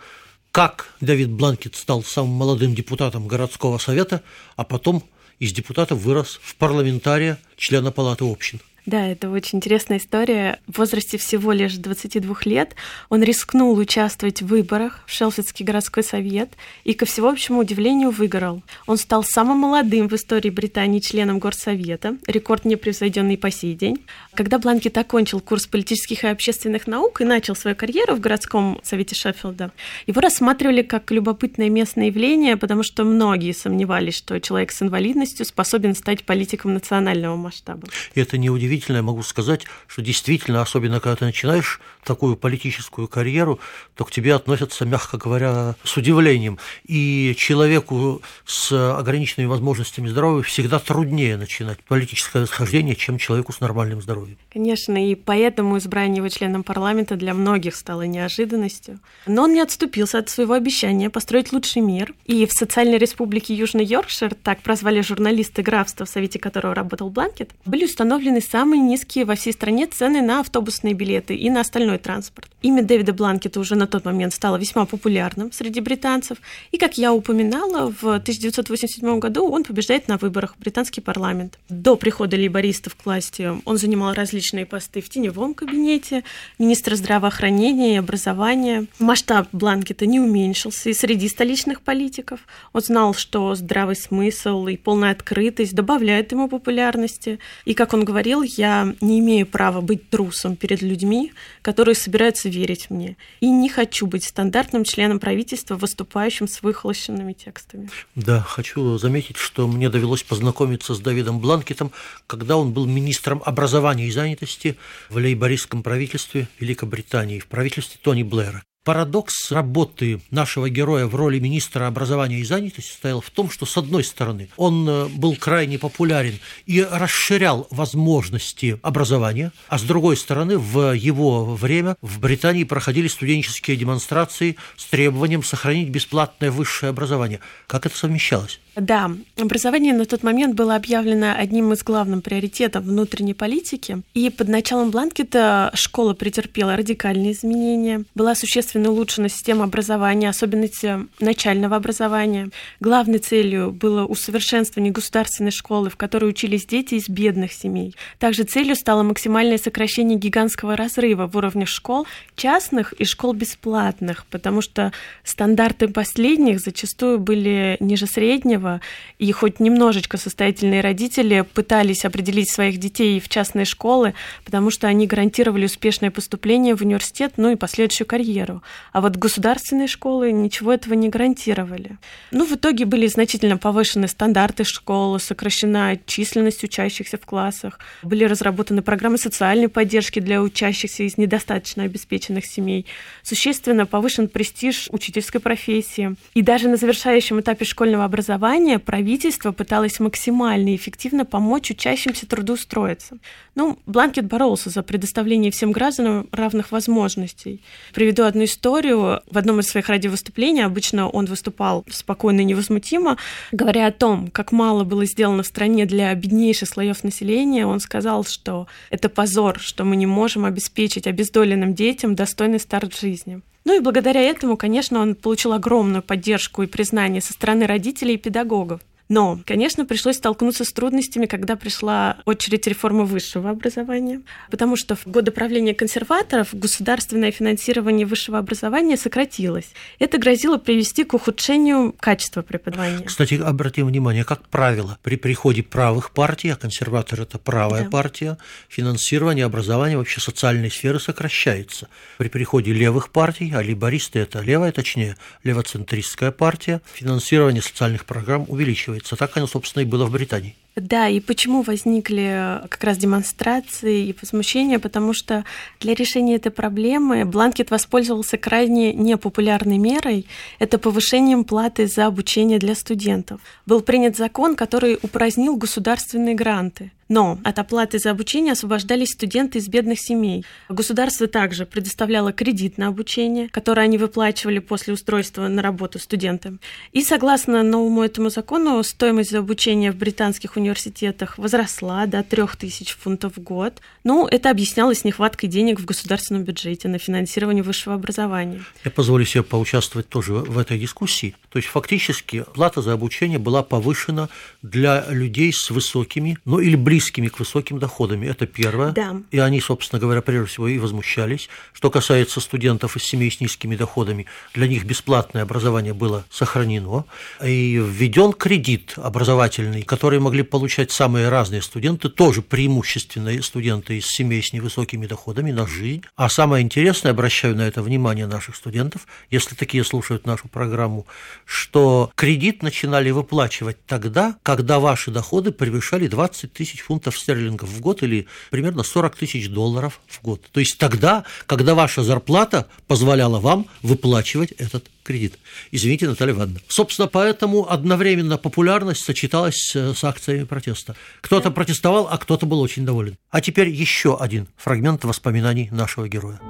Как 0.50 0.92
Давид 1.00 1.30
Бланкет 1.30 1.76
стал 1.76 2.02
самым 2.02 2.32
молодым 2.32 2.75
депутатом 2.75 3.28
городского 3.28 3.78
совета, 3.78 4.22
а 4.56 4.64
потом 4.64 5.04
из 5.38 5.52
депутата 5.52 5.94
вырос 5.94 6.40
в 6.42 6.56
парламентария, 6.56 7.38
члена 7.56 7.92
палаты 7.92 8.25
общин? 8.25 8.60
Да, 8.86 9.04
это 9.04 9.30
очень 9.30 9.58
интересная 9.58 9.98
история. 9.98 10.60
В 10.68 10.78
возрасте 10.78 11.18
всего 11.18 11.50
лишь 11.50 11.74
22 11.74 12.36
лет 12.44 12.76
он 13.08 13.20
рискнул 13.20 13.76
участвовать 13.76 14.42
в 14.42 14.46
выборах 14.46 15.02
в 15.06 15.12
Шелфидский 15.12 15.64
городской 15.64 16.04
совет 16.04 16.50
и, 16.84 16.94
ко 16.94 17.04
всеобщему 17.04 17.58
удивлению, 17.58 18.12
выиграл. 18.12 18.62
Он 18.86 18.96
стал 18.96 19.24
самым 19.24 19.58
молодым 19.58 20.08
в 20.08 20.14
истории 20.14 20.50
Британии 20.50 21.00
членом 21.00 21.40
горсовета, 21.40 22.16
рекорд 22.28 22.64
не 22.64 22.76
превзойденный 22.76 23.36
по 23.36 23.50
сей 23.50 23.74
день. 23.74 24.04
Когда 24.34 24.60
Бланкет 24.60 24.96
окончил 24.96 25.40
курс 25.40 25.66
политических 25.66 26.22
и 26.22 26.28
общественных 26.28 26.86
наук 26.86 27.20
и 27.20 27.24
начал 27.24 27.56
свою 27.56 27.74
карьеру 27.74 28.14
в 28.14 28.20
городском 28.20 28.80
совете 28.84 29.16
Шеффилда, 29.16 29.72
его 30.06 30.20
рассматривали 30.20 30.82
как 30.82 31.10
любопытное 31.10 31.70
местное 31.70 32.06
явление, 32.06 32.56
потому 32.56 32.84
что 32.84 33.02
многие 33.02 33.50
сомневались, 33.50 34.14
что 34.14 34.40
человек 34.40 34.70
с 34.70 34.80
инвалидностью 34.80 35.44
способен 35.44 35.96
стать 35.96 36.22
политиком 36.22 36.74
национального 36.74 37.34
масштаба. 37.34 37.88
Это 38.14 38.38
не 38.38 38.48
удивительно 38.48 38.75
удивительно, 38.76 39.02
могу 39.02 39.23
сказать, 39.23 39.62
что 39.87 40.02
действительно, 40.02 40.61
особенно 40.61 41.00
когда 41.00 41.16
ты 41.16 41.25
начинаешь 41.25 41.80
такую 42.04 42.37
политическую 42.37 43.09
карьеру, 43.09 43.59
то 43.95 44.04
к 44.04 44.11
тебе 44.11 44.35
относятся, 44.35 44.85
мягко 44.85 45.16
говоря, 45.16 45.75
с 45.83 45.97
удивлением. 45.97 46.59
И 46.87 47.35
человеку 47.37 48.23
с 48.45 48.71
ограниченными 48.99 49.49
возможностями 49.49 50.09
здоровья 50.09 50.42
всегда 50.42 50.78
труднее 50.78 51.37
начинать 51.37 51.83
политическое 51.85 52.42
восхождение, 52.42 52.95
чем 52.95 53.18
человеку 53.18 53.52
с 53.52 53.61
нормальным 53.61 54.02
здоровьем. 54.02 54.37
Конечно, 54.52 55.11
и 55.11 55.14
поэтому 55.14 55.78
избрание 55.78 56.18
его 56.18 56.28
членом 56.28 56.62
парламента 56.62 57.16
для 57.16 57.35
многих 57.35 57.75
стало 57.75 58.02
неожиданностью. 58.02 59.00
Но 59.26 59.45
он 59.45 59.54
не 59.54 59.61
отступился 59.61 60.18
от 60.18 60.28
своего 60.28 60.54
обещания 60.54 61.11
построить 61.11 61.52
лучший 61.52 61.83
мир. 61.83 62.14
И 62.26 62.47
в 62.47 62.52
социальной 62.52 62.99
республике 62.99 63.54
Южный 63.54 63.85
Йоркшир, 63.85 64.35
так 64.35 64.61
прозвали 64.62 65.00
журналисты 65.00 65.62
графства, 65.62 66.04
в 66.04 66.09
совете 66.09 66.38
которого 66.38 66.75
работал 66.75 67.11
Бланкет, 67.11 67.50
были 67.64 67.87
установлены 67.87 68.40
самые 68.40 68.65
самые 68.66 68.82
низкие 68.82 69.25
во 69.25 69.37
всей 69.37 69.52
стране 69.52 69.87
цены 69.87 70.23
на 70.23 70.40
автобусные 70.40 70.92
билеты 70.92 71.37
и 71.37 71.50
на 71.50 71.61
остальной 71.61 71.99
транспорт. 71.99 72.50
Имя 72.62 72.82
Дэвида 72.82 73.12
Бланкета 73.12 73.61
уже 73.61 73.76
на 73.76 73.87
тот 73.87 74.04
момент 74.04 74.35
стало 74.35 74.56
весьма 74.56 74.87
популярным 74.87 75.52
среди 75.52 75.80
британцев, 75.80 76.38
и, 76.73 76.76
как 76.76 76.99
я 76.99 77.12
упоминала, 77.12 77.92
в 77.92 78.02
1987 78.02 79.20
году 79.20 79.49
он 79.49 79.62
побеждает 79.62 80.08
на 80.08 80.16
выборах 80.16 80.56
в 80.56 80.58
британский 80.58 81.00
парламент. 81.00 81.61
До 81.68 81.94
прихода 81.94 82.37
лейбористов 82.37 82.96
к 82.96 83.06
власти 83.06 83.52
он 83.64 83.78
занимал 83.78 84.14
различные 84.14 84.66
посты 84.66 85.00
в 85.00 85.08
теневом 85.11 85.54
кабинете, 85.54 86.25
министра 86.58 86.96
здравоохранения 86.96 87.94
и 87.94 87.99
образования. 87.99 88.87
Масштаб 88.99 89.46
Бланкета 89.52 90.06
не 90.06 90.18
уменьшился 90.18 90.90
и 90.90 90.92
среди 90.92 91.28
столичных 91.28 91.82
политиков. 91.82 92.40
Он 92.73 92.80
знал, 92.80 93.14
что 93.14 93.54
здравый 93.54 93.94
смысл 93.94 94.66
и 94.66 94.76
полная 94.76 95.12
открытость 95.12 95.75
добавляют 95.75 96.32
ему 96.32 96.49
популярности. 96.49 97.38
И, 97.64 97.75
как 97.75 97.94
он 97.94 98.04
говорил, 98.04 98.42
я 98.58 98.94
не 99.00 99.20
имею 99.20 99.46
права 99.46 99.80
быть 99.80 100.10
трусом 100.10 100.56
перед 100.56 100.82
людьми, 100.82 101.32
которые 101.62 101.94
собираются 101.94 102.48
верить 102.48 102.90
мне. 102.90 103.16
И 103.40 103.50
не 103.50 103.68
хочу 103.68 104.06
быть 104.06 104.25
стандартным 104.25 104.84
членом 104.84 105.18
правительства, 105.18 105.76
выступающим 105.76 106.48
с 106.48 106.62
выхолощенными 106.62 107.32
текстами. 107.32 107.90
Да, 108.14 108.40
хочу 108.40 108.98
заметить, 108.98 109.36
что 109.36 109.66
мне 109.66 109.88
довелось 109.88 110.22
познакомиться 110.22 110.94
с 110.94 111.00
Давидом 111.00 111.40
Бланкетом, 111.40 111.92
когда 112.26 112.56
он 112.56 112.72
был 112.72 112.86
министром 112.86 113.42
образования 113.44 114.06
и 114.06 114.10
занятости 114.10 114.76
в 115.08 115.16
лейбористском 115.16 115.82
правительстве 115.82 116.48
Великобритании, 116.60 117.38
в 117.38 117.46
правительстве 117.46 117.98
Тони 118.02 118.22
Блэра. 118.22 118.62
Парадокс 118.86 119.50
работы 119.50 120.20
нашего 120.30 120.70
героя 120.70 121.06
в 121.06 121.16
роли 121.16 121.40
министра 121.40 121.88
образования 121.88 122.38
и 122.38 122.44
занятости 122.44 122.92
стоял 122.92 123.20
в 123.20 123.30
том, 123.30 123.50
что, 123.50 123.66
с 123.66 123.76
одной 123.76 124.04
стороны, 124.04 124.48
он 124.56 124.88
э, 124.88 125.06
был 125.08 125.34
крайне 125.34 125.76
популярен 125.76 126.38
и 126.66 126.86
расширял 126.88 127.66
возможности 127.72 128.78
образования, 128.82 129.50
а 129.66 129.78
с 129.78 129.82
другой 129.82 130.16
стороны, 130.16 130.56
в 130.56 130.94
его 130.94 131.44
время 131.44 131.96
в 132.00 132.20
Британии 132.20 132.62
проходили 132.62 133.08
студенческие 133.08 133.76
демонстрации 133.76 134.56
с 134.76 134.84
требованием 134.84 135.42
сохранить 135.42 135.88
бесплатное 135.88 136.52
высшее 136.52 136.90
образование. 136.90 137.40
Как 137.66 137.86
это 137.86 137.96
совмещалось? 137.98 138.60
Да, 138.76 139.10
образование 139.38 139.94
на 139.94 140.04
тот 140.04 140.22
момент 140.22 140.54
было 140.54 140.76
объявлено 140.76 141.32
одним 141.34 141.72
из 141.72 141.82
главных 141.82 142.22
приоритетов 142.22 142.84
внутренней 142.84 143.32
политики, 143.32 144.02
и 144.12 144.28
под 144.28 144.48
началом 144.48 144.90
Бланкета 144.90 145.70
школа 145.74 146.12
претерпела 146.12 146.76
радикальные 146.76 147.32
изменения, 147.32 148.04
была 148.14 148.34
существенно 148.34 148.75
улучшена 148.85 149.28
система 149.28 149.64
образования, 149.64 150.28
особенности 150.28 151.06
начального 151.21 151.76
образования. 151.76 152.50
Главной 152.80 153.18
целью 153.18 153.73
было 153.73 154.04
усовершенствование 154.04 154.92
государственной 154.92 155.50
школы, 155.50 155.90
в 155.90 155.97
которой 155.97 156.30
учились 156.30 156.66
дети 156.66 156.95
из 156.95 157.09
бедных 157.09 157.52
семей. 157.52 157.95
Также 158.18 158.45
целью 158.45 158.76
стало 158.76 159.02
максимальное 159.02 159.59
сокращение 159.59 160.18
гигантского 160.18 160.76
разрыва 160.76 161.26
в 161.26 161.37
уровне 161.37 161.66
школ 161.66 162.06
частных 162.35 162.92
и 162.95 163.04
школ 163.04 163.33
бесплатных, 163.33 164.26
потому 164.26 164.61
что 164.61 164.92
стандарты 165.25 165.88
последних 165.88 166.61
зачастую 166.61 167.18
были 167.18 167.76
ниже 167.80 168.06
среднего, 168.06 168.80
и 169.18 169.30
хоть 169.33 169.61
немножечко 169.61 170.16
состоятельные 170.16 170.80
родители 170.80 171.42
пытались 171.54 172.04
определить 172.04 172.50
своих 172.50 172.78
детей 172.78 173.21
в 173.21 173.28
частные 173.28 173.64
школы, 173.64 174.14
потому 174.45 174.71
что 174.71 174.87
они 174.87 175.06
гарантировали 175.06 175.66
успешное 175.66 176.11
поступление 176.11 176.76
в 176.76 176.83
университет, 176.83 177.35
ну 177.37 177.50
и 177.50 177.56
последующую 177.56 178.06
карьеру. 178.06 178.62
А 178.92 179.00
вот 179.00 179.16
государственные 179.16 179.88
школы 179.88 180.32
ничего 180.32 180.73
этого 180.73 180.94
не 180.94 181.08
гарантировали. 181.08 181.99
Ну, 182.30 182.44
в 182.46 182.52
итоге 182.52 182.85
были 182.85 183.06
значительно 183.06 183.58
повышены 183.58 184.08
стандарты 184.08 184.64
школы, 184.64 185.20
сокращена 185.20 185.99
численность 186.06 186.64
учащихся 186.64 187.18
в 187.18 187.26
классах, 187.26 187.78
были 188.02 188.25
разработаны 188.25 188.82
программы 188.82 189.18
социальной 189.18 189.68
поддержки 189.68 190.20
для 190.20 190.42
учащихся 190.42 191.02
из 191.02 191.18
недостаточно 191.18 191.85
обеспеченных 191.85 192.46
семей, 192.46 192.87
существенно 193.23 193.87
повышен 193.87 194.28
престиж 194.28 194.88
учительской 194.90 195.40
профессии. 195.40 196.16
И 196.35 196.42
даже 196.42 196.68
на 196.68 196.76
завершающем 196.76 197.40
этапе 197.40 197.64
школьного 197.64 198.04
образования 198.04 198.78
правительство 198.78 199.52
пыталось 199.52 200.00
максимально 200.00 200.75
эффективно 200.75 201.25
помочь 201.25 201.70
учащимся 201.70 202.26
трудоустроиться. 202.26 203.18
Ну, 203.54 203.78
Бланкет 203.87 204.26
боролся 204.26 204.70
за 204.70 204.82
предоставление 204.82 205.50
всем 205.50 205.73
гражданам 205.73 206.28
равных 206.32 206.73
возможностей. 206.73 207.62
Приведу 207.94 208.25
одну 208.25 208.46
историю. 208.56 209.20
В 209.30 209.38
одном 209.38 209.60
из 209.60 209.66
своих 209.66 209.88
радиовыступлений, 209.88 210.64
обычно 210.64 211.08
он 211.08 211.26
выступал 211.26 211.84
спокойно 211.90 212.40
и 212.40 212.44
невозмутимо, 212.44 213.18
говоря 213.52 213.86
о 213.86 213.92
том, 213.92 214.28
как 214.28 214.52
мало 214.52 214.84
было 214.84 215.04
сделано 215.04 215.42
в 215.42 215.46
стране 215.46 215.84
для 215.84 216.14
беднейших 216.14 216.68
слоев 216.68 217.04
населения, 217.04 217.66
он 217.66 217.80
сказал, 217.80 218.25
что 218.25 218.66
это 218.90 219.08
позор, 219.08 219.58
что 219.60 219.84
мы 219.84 219.96
не 219.96 220.06
можем 220.06 220.44
обеспечить 220.44 221.06
обездоленным 221.06 221.75
детям 221.75 222.14
достойный 222.14 222.58
старт 222.58 222.98
жизни. 222.98 223.42
Ну 223.64 223.76
и 223.76 223.80
благодаря 223.80 224.20
этому, 224.20 224.56
конечно, 224.56 225.00
он 225.00 225.14
получил 225.14 225.52
огромную 225.52 226.02
поддержку 226.02 226.62
и 226.62 226.66
признание 226.66 227.20
со 227.20 227.32
стороны 227.32 227.66
родителей 227.66 228.14
и 228.14 228.18
педагогов. 228.18 228.80
Но, 229.08 229.38
конечно, 229.46 229.84
пришлось 229.84 230.16
столкнуться 230.16 230.64
с 230.64 230.72
трудностями, 230.72 231.26
когда 231.26 231.54
пришла 231.54 232.18
очередь 232.25 232.66
реформы 232.66 233.04
высшего 233.04 233.50
образования, 233.50 234.22
потому 234.50 234.76
что 234.76 234.96
в 234.96 235.06
годы 235.06 235.30
правления 235.30 235.75
консерваторов 235.75 236.48
государственное 236.52 237.30
финансирование 237.30 238.06
высшего 238.06 238.38
образования 238.38 238.96
сократилось. 238.96 239.70
Это 240.00 240.18
грозило 240.18 240.58
привести 240.58 241.04
к 241.04 241.14
ухудшению 241.14 241.94
качества 241.98 242.42
преподавания. 242.42 243.04
Кстати, 243.04 243.34
обратим 243.34 243.86
внимание, 243.86 244.25
как 244.25 244.48
правило, 244.48 244.98
при 245.02 245.16
приходе 245.16 245.62
правых 245.62 246.10
партий, 246.10 246.48
а 246.48 246.56
консерватор– 246.56 247.20
это 247.22 247.38
правая 247.38 247.84
да. 247.84 247.90
партия, 247.90 248.38
финансирование 248.68 249.44
образования 249.44 249.96
вообще 249.96 250.20
социальной 250.20 250.70
сферы 250.70 250.98
сокращается. 250.98 251.88
При 252.18 252.28
приходе 252.28 252.72
левых 252.72 253.10
партий, 253.10 253.52
а 253.54 253.62
либористы– 253.62 254.18
это 254.20 254.40
левая, 254.40 254.72
точнее, 254.72 255.16
левоцентристская 255.44 256.32
партия, 256.32 256.80
финансирование 256.92 257.62
социальных 257.62 258.04
программ 258.04 258.46
увеличивается 258.48 258.95
оказывается. 258.96 259.16
Так 259.16 259.36
оно, 259.36 259.46
собственно, 259.46 259.82
и 259.82 259.86
было 259.86 260.06
в 260.06 260.12
Британии. 260.12 260.54
Да, 260.76 261.08
и 261.08 261.20
почему 261.20 261.62
возникли 261.62 262.60
как 262.68 262.84
раз 262.84 262.98
демонстрации 262.98 264.08
и 264.08 264.16
возмущения? 264.20 264.78
Потому 264.78 265.14
что 265.14 265.44
для 265.80 265.94
решения 265.94 266.36
этой 266.36 266.52
проблемы 266.52 267.24
Бланкет 267.24 267.70
воспользовался 267.70 268.36
крайне 268.36 268.92
непопулярной 268.92 269.78
мерой– 269.78 270.26
это 270.58 270.78
повышением 270.78 271.44
платы 271.44 271.86
за 271.86 272.06
обучение 272.06 272.58
для 272.58 272.74
студентов. 272.74 273.40
Был 273.64 273.80
принят 273.80 274.16
закон, 274.16 274.54
который 274.54 274.98
упразднил 275.02 275.56
государственные 275.56 276.34
гранты. 276.34 276.92
Но 277.08 277.38
от 277.44 277.58
оплаты 277.58 277.98
за 277.98 278.10
обучение 278.10 278.52
освобождались 278.52 279.10
студенты 279.10 279.58
из 279.58 279.68
бедных 279.68 280.00
семей. 280.00 280.44
Государство 280.68 281.28
также 281.28 281.64
предоставляло 281.64 282.32
кредит 282.32 282.78
на 282.78 282.88
обучение, 282.88 283.48
который 283.48 283.84
они 283.84 283.96
выплачивали 283.96 284.58
после 284.58 284.92
устройства 284.92 285.46
на 285.46 285.62
работу 285.62 285.98
студентам. 286.00 286.58
И 286.92 287.02
согласно 287.02 287.62
новому 287.62 288.02
этому 288.02 288.30
закону, 288.30 288.82
стоимость 288.82 289.30
за 289.30 289.38
обучение 289.38 289.92
в 289.92 289.96
британских 289.96 290.56
университетах 290.56 291.38
возросла 291.38 292.06
до 292.06 292.25
3000 292.25 292.94
фунтов 292.94 293.36
в 293.36 293.40
год. 293.40 293.80
Ну, 294.02 294.26
это 294.26 294.50
объяснялось 294.50 295.04
нехваткой 295.04 295.48
денег 295.48 295.78
в 295.78 295.84
государственном 295.84 296.42
бюджете 296.42 296.88
на 296.88 296.98
финансирование 296.98 297.62
высшего 297.62 297.94
образования. 297.94 298.64
Я 298.84 298.90
позволю 298.90 299.25
себе 299.25 299.44
поучаствовать 299.44 300.08
тоже 300.08 300.32
в 300.32 300.58
этой 300.58 300.78
дискуссии. 300.78 301.36
То 301.50 301.58
есть 301.58 301.68
фактически 301.68 302.44
плата 302.54 302.82
за 302.82 302.92
обучение 302.92 303.38
была 303.38 303.62
повышена 303.62 304.28
для 304.62 305.04
людей 305.08 305.52
с 305.52 305.70
высокими, 305.70 306.38
ну 306.44 306.58
или 306.58 306.75
близкими 306.75 306.95
близкими 306.96 307.28
к 307.28 307.38
высоким 307.38 307.78
доходам. 307.78 308.22
Это 308.22 308.46
первое. 308.46 308.92
Да. 308.92 309.16
И 309.30 309.38
они, 309.38 309.60
собственно 309.60 310.00
говоря, 310.00 310.22
прежде 310.22 310.46
всего 310.46 310.66
и 310.66 310.78
возмущались. 310.78 311.50
Что 311.74 311.90
касается 311.90 312.40
студентов 312.40 312.96
из 312.96 313.02
семей 313.02 313.30
с 313.30 313.38
низкими 313.38 313.76
доходами, 313.76 314.24
для 314.54 314.66
них 314.66 314.84
бесплатное 314.84 315.42
образование 315.42 315.92
было 315.92 316.24
сохранено. 316.30 317.04
И 317.44 317.76
введен 317.76 318.32
кредит 318.32 318.94
образовательный, 318.96 319.82
который 319.82 320.20
могли 320.20 320.42
получать 320.42 320.90
самые 320.90 321.28
разные 321.28 321.60
студенты, 321.60 322.08
тоже 322.08 322.40
преимущественно 322.40 323.42
студенты 323.42 323.98
из 323.98 324.06
семей 324.06 324.42
с 324.42 324.54
невысокими 324.54 325.06
доходами 325.06 325.52
на 325.52 325.66
жизнь. 325.66 326.02
А 326.16 326.30
самое 326.30 326.64
интересное, 326.64 327.12
обращаю 327.12 327.56
на 327.56 327.68
это 327.68 327.82
внимание 327.82 328.26
наших 328.26 328.56
студентов, 328.56 329.06
если 329.30 329.54
такие 329.54 329.84
слушают 329.84 330.24
нашу 330.24 330.48
программу, 330.48 331.04
что 331.44 332.10
кредит 332.14 332.62
начинали 332.62 333.10
выплачивать 333.10 333.84
тогда, 333.84 334.36
когда 334.42 334.80
ваши 334.80 335.10
доходы 335.10 335.52
превышали 335.52 336.06
20 336.06 336.54
тысяч 336.54 336.85
фунтов 336.86 337.18
стерлингов 337.18 337.68
в 337.68 337.80
год 337.80 338.02
или 338.02 338.26
примерно 338.50 338.84
40 338.84 339.16
тысяч 339.16 339.48
долларов 339.48 340.00
в 340.06 340.22
год. 340.22 340.42
То 340.52 340.60
есть 340.60 340.78
тогда, 340.78 341.24
когда 341.46 341.74
ваша 341.74 342.02
зарплата 342.04 342.68
позволяла 342.86 343.40
вам 343.40 343.66
выплачивать 343.82 344.52
этот 344.52 344.88
кредит. 345.02 345.38
Извините, 345.72 346.08
Наталья 346.08 346.32
Ивановна. 346.32 346.60
Собственно, 346.68 347.08
поэтому 347.08 347.70
одновременно 347.70 348.38
популярность 348.38 349.04
сочеталась 349.04 349.74
с 349.74 350.04
акциями 350.04 350.44
протеста. 350.44 350.94
Кто-то 351.20 351.50
протестовал, 351.50 352.08
а 352.10 352.18
кто-то 352.18 352.46
был 352.46 352.60
очень 352.60 352.84
доволен. 352.84 353.16
А 353.30 353.40
теперь 353.40 353.68
еще 353.68 354.16
один 354.16 354.46
фрагмент 354.56 355.04
воспоминаний 355.04 355.68
нашего 355.72 356.08
героя. 356.08 356.40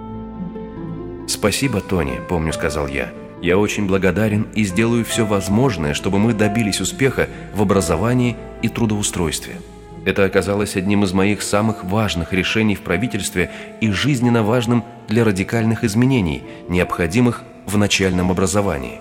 «Спасибо, 1.28 1.80
Тони»,— 1.80 2.20
помню, 2.28 2.52
сказал 2.52 2.88
я. 2.88 3.12
«Я 3.42 3.58
очень 3.58 3.86
благодарен 3.86 4.46
и 4.54 4.64
сделаю 4.64 5.04
все 5.04 5.26
возможное, 5.26 5.94
чтобы 5.94 6.18
мы 6.18 6.34
добились 6.34 6.80
успеха 6.80 7.28
в 7.54 7.62
образовании 7.62 8.36
и 8.62 8.68
трудоустройстве». 8.68 9.56
Это 10.06 10.24
оказалось 10.24 10.76
одним 10.76 11.02
из 11.02 11.12
моих 11.12 11.42
самых 11.42 11.82
важных 11.82 12.32
решений 12.32 12.76
в 12.76 12.82
правительстве 12.82 13.50
и 13.80 13.90
жизненно 13.90 14.44
важным 14.44 14.84
для 15.08 15.24
радикальных 15.24 15.82
изменений, 15.82 16.44
необходимых 16.68 17.42
в 17.66 17.76
начальном 17.76 18.30
образовании. 18.30 19.00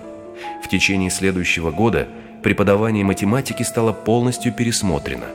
В 0.64 0.68
течение 0.68 1.10
следующего 1.10 1.70
года 1.70 2.08
преподавание 2.42 3.04
математики 3.04 3.62
стало 3.62 3.92
полностью 3.92 4.52
пересмотрено. 4.52 5.26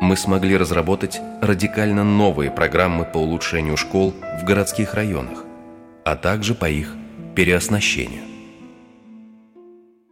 Мы 0.00 0.16
смогли 0.16 0.56
разработать 0.56 1.20
радикально 1.42 2.02
новые 2.02 2.50
программы 2.50 3.04
по 3.04 3.18
улучшению 3.18 3.76
школ 3.76 4.14
в 4.40 4.44
городских 4.46 4.94
районах, 4.94 5.44
а 6.02 6.16
также 6.16 6.54
по 6.54 6.68
их 6.70 6.94
переоснащению. 7.36 8.29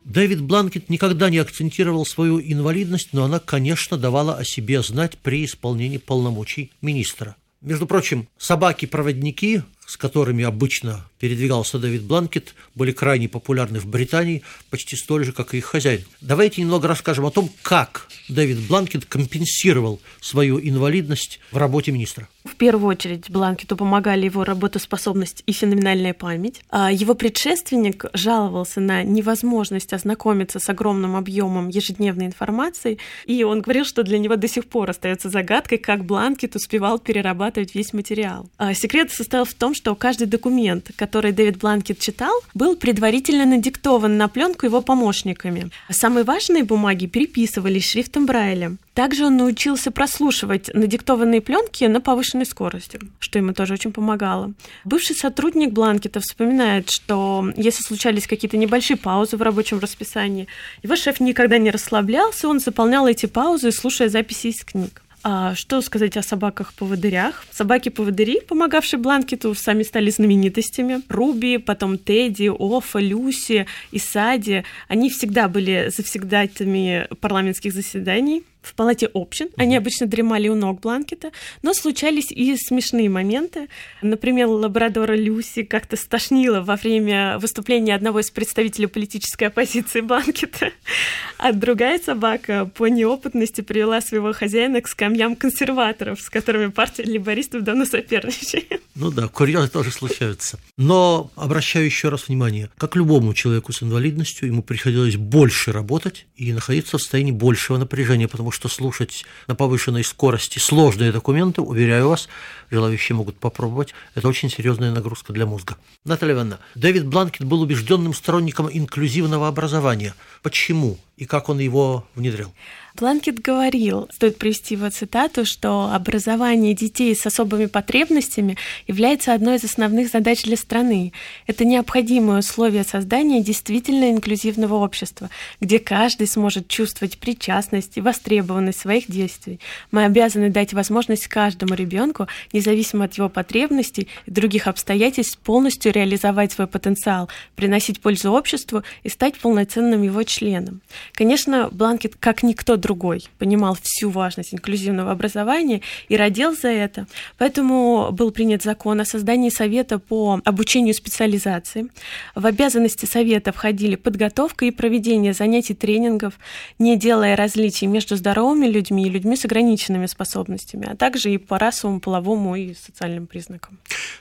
Дэвид 0.08 0.40
Бланкет 0.40 0.88
никогда 0.88 1.28
не 1.28 1.36
акцентировал 1.36 2.06
свою 2.06 2.40
инвалидность, 2.40 3.10
но 3.12 3.24
она, 3.24 3.40
конечно, 3.40 3.98
давала 3.98 4.36
о 4.36 4.44
себе 4.44 4.82
знать 4.82 5.18
при 5.18 5.44
исполнении 5.44 5.98
полномочий 5.98 6.72
министра. 6.80 7.36
Между 7.60 7.86
прочим, 7.86 8.26
собаки-проводники 8.38 9.62
с 9.88 9.96
которыми 9.96 10.44
обычно 10.44 11.08
передвигался 11.18 11.78
Дэвид 11.78 12.02
Бланкет, 12.02 12.54
были 12.74 12.92
крайне 12.92 13.26
популярны 13.26 13.80
в 13.80 13.86
Британии, 13.86 14.42
почти 14.68 14.96
столь 14.96 15.24
же, 15.24 15.32
как 15.32 15.54
и 15.54 15.58
их 15.58 15.64
хозяин. 15.64 16.04
Давайте 16.20 16.60
немного 16.60 16.86
расскажем 16.88 17.24
о 17.24 17.30
том, 17.30 17.50
как 17.62 18.06
Дэвид 18.28 18.58
Бланкет 18.58 19.06
компенсировал 19.06 19.98
свою 20.20 20.60
инвалидность 20.60 21.40
в 21.52 21.56
работе 21.56 21.90
министра. 21.90 22.28
В 22.48 22.56
первую 22.56 22.88
очередь 22.88 23.30
Бланкету 23.30 23.76
помогали 23.76 24.24
его 24.24 24.42
работоспособность 24.42 25.42
и 25.46 25.52
феноменальная 25.52 26.14
память. 26.14 26.62
А 26.70 26.90
его 26.90 27.14
предшественник 27.14 28.06
жаловался 28.14 28.80
на 28.80 29.04
невозможность 29.04 29.92
ознакомиться 29.92 30.58
с 30.58 30.68
огромным 30.68 31.14
объемом 31.14 31.68
ежедневной 31.68 32.26
информации, 32.26 32.98
и 33.26 33.44
он 33.44 33.60
говорил, 33.60 33.84
что 33.84 34.02
для 34.02 34.18
него 34.18 34.36
до 34.36 34.48
сих 34.48 34.66
пор 34.66 34.90
остается 34.90 35.28
загадкой, 35.28 35.78
как 35.78 36.04
Бланкет 36.04 36.56
успевал 36.56 36.98
перерабатывать 36.98 37.74
весь 37.74 37.92
материал. 37.92 38.48
А 38.56 38.72
секрет 38.74 39.12
состоял 39.12 39.44
в 39.44 39.54
том, 39.54 39.74
что 39.74 39.94
каждый 39.94 40.26
документ, 40.26 40.90
который 40.96 41.32
Дэвид 41.32 41.58
Бланкет 41.58 41.98
читал, 42.00 42.32
был 42.54 42.76
предварительно 42.76 43.44
надиктован 43.44 44.16
на 44.16 44.28
пленку 44.28 44.64
его 44.66 44.80
помощниками. 44.80 45.70
Самые 45.90 46.24
важные 46.24 46.64
бумаги 46.64 47.06
переписывались 47.06 47.90
шрифтом 47.90 48.26
Брайля. 48.26 48.76
Также 48.98 49.26
он 49.26 49.36
научился 49.36 49.92
прослушивать 49.92 50.74
надиктованные 50.74 51.40
пленки 51.40 51.84
на 51.84 52.00
повышенной 52.00 52.44
скорости, 52.44 52.98
что 53.20 53.38
ему 53.38 53.52
тоже 53.52 53.74
очень 53.74 53.92
помогало. 53.92 54.54
Бывший 54.84 55.14
сотрудник 55.14 55.70
Бланкета 55.70 56.18
вспоминает, 56.18 56.90
что 56.90 57.48
если 57.56 57.84
случались 57.84 58.26
какие-то 58.26 58.56
небольшие 58.56 58.96
паузы 58.96 59.36
в 59.36 59.42
рабочем 59.42 59.78
расписании, 59.78 60.48
его 60.82 60.96
шеф 60.96 61.20
никогда 61.20 61.58
не 61.58 61.70
расслаблялся, 61.70 62.48
он 62.48 62.58
заполнял 62.58 63.06
эти 63.06 63.26
паузы, 63.26 63.70
слушая 63.70 64.08
записи 64.08 64.48
из 64.48 64.64
книг. 64.64 65.00
А 65.22 65.54
что 65.54 65.80
сказать 65.80 66.16
о 66.16 66.22
собаках-поводырях? 66.22 67.44
Собаки-поводыри, 67.52 68.40
помогавшие 68.40 68.98
Бланкету, 68.98 69.54
сами 69.54 69.84
стали 69.84 70.10
знаменитостями. 70.10 71.02
Руби, 71.08 71.58
потом 71.58 71.98
Тедди, 71.98 72.48
Офа, 72.48 72.98
Люси 72.98 73.66
и 73.92 74.00
Сади. 74.00 74.64
Они 74.88 75.08
всегда 75.08 75.46
были 75.46 75.92
завсегдатами 75.94 77.06
парламентских 77.20 77.72
заседаний 77.72 78.42
в 78.68 78.74
палате 78.74 79.08
общин. 79.12 79.48
Они 79.56 79.76
обычно 79.76 80.06
дремали 80.06 80.48
у 80.48 80.54
ног 80.54 80.80
Бланкета, 80.80 81.30
но 81.62 81.74
случались 81.74 82.30
и 82.30 82.56
смешные 82.56 83.08
моменты. 83.08 83.68
Например, 84.02 84.46
лабрадора 84.46 85.14
Люси 85.14 85.62
как-то 85.62 85.96
стошнило 85.96 86.60
во 86.60 86.76
время 86.76 87.38
выступления 87.38 87.94
одного 87.94 88.20
из 88.20 88.30
представителей 88.30 88.86
политической 88.86 89.44
оппозиции 89.44 90.00
Бланкета, 90.00 90.70
а 91.38 91.52
другая 91.52 91.98
собака 91.98 92.70
по 92.74 92.86
неопытности 92.86 93.60
привела 93.60 94.00
своего 94.00 94.32
хозяина 94.32 94.80
к 94.80 94.88
скамьям 94.88 95.36
консерваторов, 95.36 96.20
с 96.20 96.28
которыми 96.28 96.70
партия 96.70 97.04
либористов 97.04 97.62
давно 97.62 97.84
соперничает. 97.84 98.82
Ну 98.98 99.12
да, 99.12 99.28
курьезы 99.28 99.68
тоже 99.68 99.92
случаются. 99.92 100.58
Но 100.76 101.30
обращаю 101.36 101.84
еще 101.84 102.08
раз 102.08 102.26
внимание, 102.26 102.68
как 102.78 102.96
любому 102.96 103.32
человеку 103.32 103.72
с 103.72 103.80
инвалидностью, 103.80 104.48
ему 104.48 104.60
приходилось 104.60 105.14
больше 105.14 105.70
работать 105.70 106.26
и 106.34 106.52
находиться 106.52 106.98
в 106.98 107.00
состоянии 107.00 107.30
большего 107.30 107.78
напряжения, 107.78 108.26
потому 108.26 108.50
что 108.50 108.57
что 108.58 108.68
слушать 108.68 109.24
на 109.46 109.54
повышенной 109.54 110.02
скорости 110.02 110.58
сложные 110.58 111.12
документы, 111.12 111.62
уверяю 111.62 112.08
вас, 112.08 112.28
желающие 112.72 113.14
могут 113.14 113.38
попробовать, 113.38 113.94
это 114.16 114.26
очень 114.26 114.50
серьезная 114.50 114.90
нагрузка 114.90 115.32
для 115.32 115.46
мозга. 115.46 115.76
Наталья 116.04 116.34
Ивановна, 116.34 116.58
Дэвид 116.74 117.06
Бланкет 117.06 117.44
был 117.44 117.60
убежденным 117.60 118.12
сторонником 118.12 118.68
инклюзивного 118.68 119.46
образования. 119.46 120.16
Почему 120.42 120.98
и 121.18 121.24
как 121.24 121.48
он 121.48 121.58
его 121.58 122.04
внедрял? 122.14 122.52
Планкет 122.98 123.38
говорил, 123.40 124.08
стоит 124.12 124.38
привести 124.38 124.74
его 124.74 124.90
цитату, 124.90 125.44
что 125.44 125.90
образование 125.92 126.74
детей 126.74 127.14
с 127.14 127.24
особыми 127.26 127.66
потребностями 127.66 128.56
является 128.88 129.34
одной 129.34 129.56
из 129.56 129.64
основных 129.64 130.10
задач 130.10 130.42
для 130.42 130.56
страны. 130.56 131.12
Это 131.46 131.64
необходимое 131.64 132.40
условие 132.40 132.82
создания 132.82 133.40
действительно 133.40 134.10
инклюзивного 134.10 134.74
общества, 134.74 135.30
где 135.60 135.78
каждый 135.78 136.26
сможет 136.26 136.66
чувствовать 136.66 137.18
причастность 137.18 137.96
и 137.96 138.00
востребованность 138.00 138.80
своих 138.80 139.08
действий. 139.08 139.60
Мы 139.92 140.04
обязаны 140.04 140.50
дать 140.50 140.72
возможность 140.72 141.28
каждому 141.28 141.74
ребенку, 141.74 142.26
независимо 142.52 143.04
от 143.04 143.14
его 143.14 143.28
потребностей 143.28 144.08
и 144.26 144.30
других 144.32 144.66
обстоятельств, 144.66 145.38
полностью 145.38 145.92
реализовать 145.92 146.50
свой 146.50 146.66
потенциал, 146.66 147.28
приносить 147.54 148.00
пользу 148.00 148.32
обществу 148.32 148.82
и 149.04 149.08
стать 149.08 149.38
полноценным 149.38 150.02
его 150.02 150.24
членом. 150.24 150.80
Конечно, 151.12 151.68
Бланкет, 151.70 152.16
как 152.18 152.42
никто 152.42 152.76
другой, 152.76 153.24
понимал 153.38 153.76
всю 153.80 154.10
важность 154.10 154.54
инклюзивного 154.54 155.10
образования 155.10 155.82
и 156.08 156.16
родил 156.16 156.56
за 156.56 156.68
это. 156.68 157.06
Поэтому 157.36 158.10
был 158.12 158.30
принят 158.30 158.62
закон 158.62 159.00
о 159.00 159.04
создании 159.04 159.50
совета 159.50 159.98
по 159.98 160.40
обучению 160.44 160.94
специализации. 160.94 161.88
В 162.34 162.46
обязанности 162.46 163.06
совета 163.06 163.52
входили 163.52 163.96
подготовка 163.96 164.64
и 164.64 164.70
проведение 164.70 165.32
занятий 165.32 165.74
тренингов, 165.74 166.34
не 166.78 166.96
делая 166.96 167.36
различий 167.36 167.86
между 167.86 168.16
здоровыми 168.16 168.66
людьми 168.66 169.06
и 169.06 169.10
людьми 169.10 169.36
с 169.36 169.44
ограниченными 169.44 170.06
способностями, 170.06 170.88
а 170.90 170.96
также 170.96 171.32
и 171.32 171.38
по 171.38 171.58
расовому, 171.58 172.00
половому 172.00 172.56
и 172.56 172.74
социальным 172.74 173.26
признакам. 173.26 173.78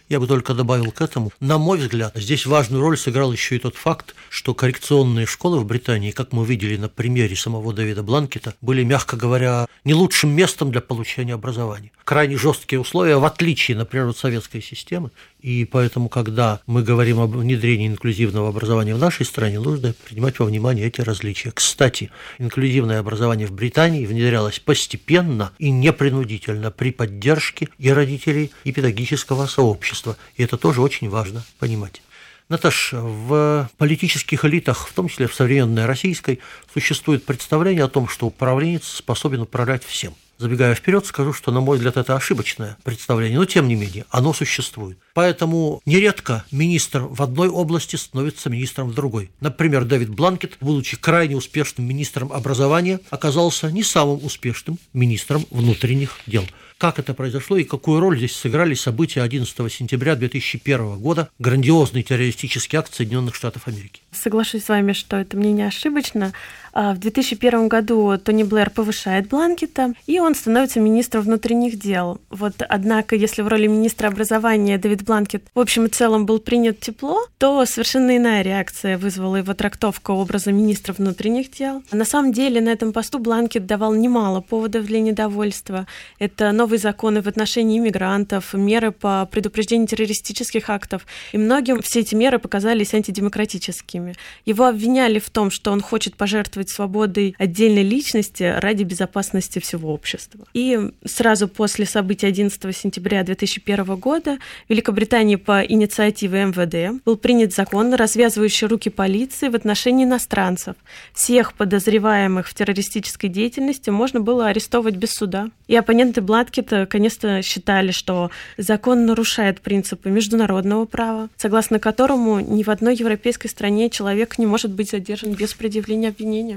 Я 0.10 0.20
бы 0.20 0.28
только 0.28 0.54
добавил 0.54 0.92
к 0.92 1.02
этому. 1.02 1.32
На 1.40 1.58
мой 1.58 1.80
взгляд, 1.80 2.14
здесь 2.16 2.46
важную 2.46 2.82
роль 2.82 2.98
сыграл 2.98 3.32
еще 3.34 3.58
и 3.58 3.60
тот 3.60 3.76
факт, 3.76 4.16
что 4.30 4.54
коррекционные 4.54 5.26
школы 5.26 5.60
в 5.60 5.66
Британии, 5.66 6.12
как 6.12 6.32
мы 6.32 6.46
видели 6.46 6.77
на 6.78 6.90
примере 6.90 7.36
самого 7.36 7.74
Дэвида 7.74 8.04
Бланкета, 8.04 8.54
были, 8.62 8.84
мягко 8.84 9.18
говоря, 9.18 9.68
не 9.84 9.94
лучшим 9.94 10.30
местом 10.32 10.72
для 10.72 10.82
получения 10.82 11.34
образования. 11.34 11.92
Крайне 12.04 12.38
жесткие 12.38 12.80
условия, 12.80 13.18
в 13.18 13.26
отличие, 13.26 13.78
например, 13.78 14.08
от 14.08 14.18
советской 14.18 14.62
системы, 14.62 15.12
и 15.42 15.66
поэтому, 15.66 16.10
когда 16.10 16.62
мы 16.66 16.84
говорим 16.84 17.20
об 17.20 17.36
внедрении 17.36 17.88
инклюзивного 17.88 18.50
образования 18.50 18.96
в 18.96 19.00
нашей 19.00 19.26
стране, 19.26 19.60
нужно 19.60 19.94
принимать 20.08 20.40
во 20.40 20.46
внимание 20.46 20.88
эти 20.88 21.02
различия. 21.02 21.52
Кстати, 21.52 22.10
инклюзивное 22.38 23.00
образование 23.00 23.48
в 23.48 23.52
Британии 23.52 24.06
внедрялось 24.06 24.60
постепенно 24.60 25.52
и 25.60 25.70
непринудительно 25.70 26.72
при 26.72 26.92
поддержке 26.92 27.70
и 27.78 27.92
родителей, 27.92 28.52
и 28.64 28.72
педагогического 28.72 29.46
сообщества. 29.46 30.18
И 30.36 30.44
это 30.44 30.58
тоже 30.58 30.82
очень 30.82 31.10
важно 31.10 31.44
понимать. 31.60 32.02
Наташ, 32.50 32.94
в 32.94 33.70
политических 33.78 34.46
элитах, 34.46 34.88
в 34.88 34.94
том 34.94 35.10
числе 35.10 35.28
в 35.28 35.36
современной 35.36 35.86
российской, 35.86 36.40
существует 36.74 37.26
представление 37.26 37.84
о 37.84 37.90
том, 37.90 38.08
что 38.08 38.28
управленец 38.28 38.86
способен 38.86 39.42
управлять 39.42 39.84
всем. 39.84 40.16
Забегая 40.38 40.76
вперед, 40.76 41.06
скажу, 41.06 41.34
что, 41.34 41.52
на 41.52 41.62
мой 41.62 41.78
взгляд, 41.78 41.98
это 41.98 42.16
ошибочное 42.16 42.78
представление, 42.84 43.40
но 43.40 43.46
тем 43.46 43.68
не 43.68 43.76
менее, 43.76 44.06
оно 44.12 44.34
существует. 44.34 45.00
Поэтому 45.16 45.82
нередко 45.86 46.46
министр 46.52 47.02
в 47.02 47.24
одной 47.24 47.50
области 47.50 47.96
становится 47.96 48.50
министром 48.50 48.90
в 48.90 48.94
другой. 48.94 49.32
Например, 49.40 49.84
Дэвид 49.84 50.10
Бланкет, 50.10 50.58
будучи 50.62 50.96
крайне 50.96 51.36
успешным 51.36 51.88
министром 51.88 52.32
образования, 52.32 53.00
оказался 53.10 53.72
не 53.72 53.84
самым 53.84 54.24
успешным 54.24 54.78
министром 54.94 55.46
внутренних 55.50 56.20
дел 56.28 56.46
как 56.78 57.00
это 57.00 57.14
произошло 57.14 57.58
и 57.58 57.64
какую 57.64 58.00
роль 58.00 58.18
здесь 58.18 58.36
сыграли 58.36 58.74
события 58.74 59.22
11 59.22 59.72
сентября 59.72 60.16
2001 60.16 61.00
года, 61.00 61.30
грандиозный 61.40 62.04
террористический 62.04 62.78
акт 62.78 62.94
Соединенных 62.94 63.36
Штатов 63.36 63.68
Америки. 63.68 64.02
Соглашусь 64.12 64.66
с 64.66 64.70
вами, 64.70 64.94
что 64.94 65.18
это 65.18 65.38
мнение 65.38 65.64
ошибочно. 65.64 66.34
А, 66.80 66.94
в 66.94 67.00
2001 67.00 67.70
году 67.70 68.20
Тони 68.20 68.44
Блэр 68.44 68.70
повышает 68.70 69.30
Бланкета, 69.30 69.94
и 70.06 70.20
он 70.20 70.36
становится 70.36 70.80
министром 70.80 71.24
внутренних 71.24 71.80
дел. 71.80 72.22
Вот, 72.30 72.54
однако, 72.70 73.16
если 73.16 73.42
в 73.42 73.48
роли 73.48 73.66
министра 73.66 74.10
образования 74.10 74.78
Дэвид 74.78 75.02
Бланкет 75.02 75.44
в 75.56 75.60
общем 75.60 75.88
и 75.88 75.90
целом 75.90 76.28
был 76.28 76.38
принят 76.38 76.80
тепло, 76.80 77.26
то 77.40 77.66
совершенно 77.66 78.16
иная 78.16 78.44
реакция 78.44 79.00
вызвала 79.00 79.38
его 79.38 79.56
трактовка 79.56 80.12
образа 80.12 80.52
министра 80.52 80.94
внутренних 80.94 81.50
дел. 81.50 81.82
На 81.92 82.06
самом 82.06 82.32
деле 82.32 82.62
на 82.62 82.70
этом 82.70 82.94
посту 82.94 83.18
Бланкет 83.18 83.66
давал 83.66 83.96
немало 83.96 84.42
поводов 84.42 84.86
для 84.86 85.02
недовольства. 85.02 85.88
Это 86.20 86.52
новые 86.52 86.78
законы 86.78 87.24
в 87.24 87.28
отношении 87.28 87.80
иммигрантов, 87.80 88.54
меры 88.54 88.92
по 88.92 89.28
предупреждению 89.32 89.88
террористических 89.88 90.70
актов, 90.70 91.08
и 91.32 91.40
многим 91.40 91.82
все 91.82 92.02
эти 92.02 92.14
меры 92.14 92.38
показались 92.38 92.94
антидемократическими. 92.94 94.14
Его 94.46 94.66
обвиняли 94.68 95.18
в 95.18 95.32
том, 95.32 95.50
что 95.50 95.72
он 95.72 95.82
хочет 95.82 96.16
пожертвовать 96.16 96.67
жертвовать 96.68 96.70
свободой 96.70 97.36
отдельной 97.38 97.84
личности 97.84 98.56
ради 98.60 98.84
безопасности 98.84 99.60
всего 99.60 99.94
общества. 99.94 100.46
И 100.54 100.92
сразу 101.06 101.48
после 101.48 101.86
событий 101.86 102.28
11 102.28 102.76
сентября 102.76 103.24
2001 103.24 103.96
года 103.96 104.38
в 104.68 104.70
Великобритании 104.70 105.38
по 105.38 105.62
инициативе 105.62 106.46
МВД 106.46 107.04
был 107.06 107.18
принят 107.18 107.54
закон, 107.54 107.94
развязывающий 107.94 108.68
руки 108.68 108.90
полиции 108.90 109.50
в 109.50 109.56
отношении 109.56 110.06
иностранцев. 110.06 110.76
Всех 111.14 111.54
подозреваемых 111.54 112.48
в 112.48 112.54
террористической 112.54 113.30
деятельности 113.30 113.90
можно 113.90 114.20
было 114.22 114.48
арестовывать 114.48 114.96
без 114.96 115.12
суда. 115.12 115.50
И 115.68 115.76
оппоненты 115.76 116.22
Блаткета, 116.22 116.86
конечно, 116.86 117.42
считали, 117.42 117.92
что 117.92 118.30
закон 118.58 119.06
нарушает 119.06 119.62
принципы 119.62 120.10
международного 120.10 120.86
права, 120.86 121.30
согласно 121.38 121.80
которому 121.80 122.40
ни 122.40 122.64
в 122.64 122.70
одной 122.70 122.96
европейской 122.96 123.48
стране 123.48 123.90
человек 123.90 124.38
не 124.38 124.46
может 124.46 124.72
быть 124.72 124.92
задержан 124.92 125.34
без 125.34 125.54
предъявления 125.54 126.10
обвинения. 126.10 126.57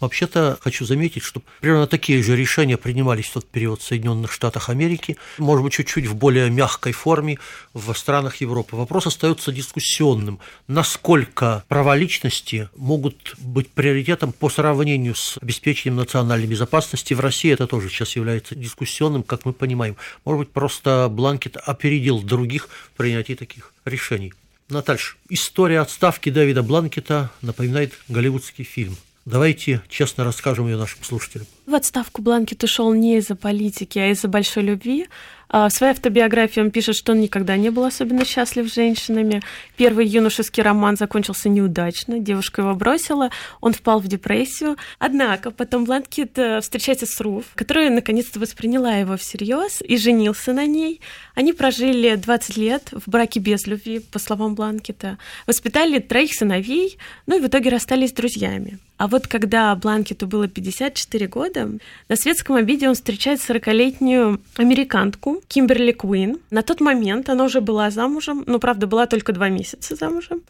Вообще-то 0.00 0.58
хочу 0.60 0.84
заметить, 0.84 1.22
что 1.22 1.42
примерно 1.60 1.86
такие 1.86 2.22
же 2.22 2.36
решения 2.36 2.76
принимались 2.76 3.26
в 3.26 3.34
тот 3.34 3.48
период 3.48 3.80
в 3.80 3.86
Соединенных 3.86 4.32
Штатах 4.32 4.68
Америки, 4.68 5.16
может 5.38 5.64
быть, 5.64 5.72
чуть-чуть 5.72 6.06
в 6.06 6.14
более 6.14 6.50
мягкой 6.50 6.92
форме 6.92 7.38
в 7.72 7.92
странах 7.94 8.36
Европы. 8.36 8.76
Вопрос 8.76 9.06
остается 9.06 9.52
дискуссионным. 9.52 10.40
Насколько 10.66 11.64
права 11.68 11.96
личности 11.96 12.68
могут 12.76 13.34
быть 13.38 13.68
приоритетом 13.68 14.32
по 14.32 14.50
сравнению 14.50 15.14
с 15.14 15.38
обеспечением 15.40 15.96
национальной 15.96 16.46
безопасности 16.46 17.14
в 17.14 17.20
России, 17.20 17.52
это 17.52 17.66
тоже 17.66 17.88
сейчас 17.88 18.16
является 18.16 18.54
дискуссионным, 18.54 19.22
как 19.22 19.44
мы 19.44 19.52
понимаем. 19.52 19.96
Может 20.24 20.38
быть, 20.40 20.50
просто 20.50 21.08
Бланкет 21.10 21.56
опередил 21.56 22.20
других 22.20 22.68
в 22.92 22.96
принятии 22.96 23.34
таких 23.34 23.72
решений. 23.84 24.32
Наталья, 24.68 25.18
история 25.28 25.80
отставки 25.80 26.30
Дэвида 26.30 26.62
Бланкета 26.62 27.30
напоминает 27.42 27.92
голливудский 28.08 28.64
фильм– 28.64 28.96
Давайте 29.24 29.80
честно 29.88 30.22
расскажем 30.22 30.66
ее 30.66 30.76
нашим 30.76 31.02
слушателям. 31.02 31.46
В 31.64 31.74
отставку 31.74 32.20
Бланкет 32.20 32.62
ушел 32.62 32.92
не 32.92 33.16
из-за 33.16 33.34
политики, 33.34 33.98
а 33.98 34.10
из-за 34.10 34.28
большой 34.28 34.64
любви. 34.64 35.06
А 35.48 35.68
в 35.68 35.72
своей 35.72 35.92
автобиографии 35.92 36.60
он 36.60 36.70
пишет, 36.70 36.96
что 36.96 37.12
он 37.12 37.20
никогда 37.20 37.56
не 37.56 37.70
был 37.70 37.84
особенно 37.84 38.24
счастлив 38.24 38.68
с 38.68 38.74
женщинами. 38.74 39.40
Первый 39.76 40.06
юношеский 40.06 40.62
роман 40.62 40.96
закончился 40.96 41.48
неудачно, 41.48 42.18
девушка 42.18 42.62
его 42.62 42.74
бросила, 42.74 43.30
он 43.60 43.72
впал 43.72 44.00
в 44.00 44.08
депрессию. 44.08 44.76
Однако 44.98 45.50
потом 45.50 45.84
Бланкет 45.84 46.38
э, 46.38 46.60
встречается 46.60 47.06
с 47.06 47.20
Руф, 47.20 47.44
которая 47.54 47.90
наконец-то 47.90 48.40
восприняла 48.40 48.96
его 48.96 49.16
всерьез 49.16 49.80
и 49.80 49.96
женился 49.96 50.52
на 50.52 50.66
ней. 50.66 51.00
Они 51.34 51.52
прожили 51.52 52.16
20 52.16 52.56
лет 52.56 52.88
в 52.92 53.08
браке 53.08 53.40
без 53.40 53.66
любви, 53.66 54.00
по 54.00 54.18
словам 54.18 54.54
Бланкета, 54.54 55.18
воспитали 55.46 55.98
троих 55.98 56.34
сыновей, 56.34 56.98
ну 57.26 57.38
и 57.38 57.40
в 57.40 57.46
итоге 57.46 57.70
расстались 57.70 58.10
с 58.10 58.14
друзьями. 58.14 58.78
А 58.96 59.08
вот 59.08 59.26
когда 59.26 59.74
Бланкету 59.74 60.26
было 60.26 60.46
54 60.46 61.26
года, 61.26 61.70
на 62.08 62.16
светском 62.16 62.56
обиде 62.56 62.88
он 62.88 62.94
встречает 62.94 63.40
40-летнюю 63.40 64.40
американку 64.56 65.42
Кимберли 65.48 65.92
Куин. 65.92 66.38
На 66.50 66.62
тот 66.62 66.80
момент 66.80 67.28
она 67.28 67.44
уже 67.44 67.60
была 67.60 67.90
замужем, 67.90 68.44
но, 68.46 68.58
правда, 68.58 68.86
была 68.86 69.06
только 69.06 69.32
два 69.32 69.48
месяца 69.48 69.96
замужем. 69.96 70.42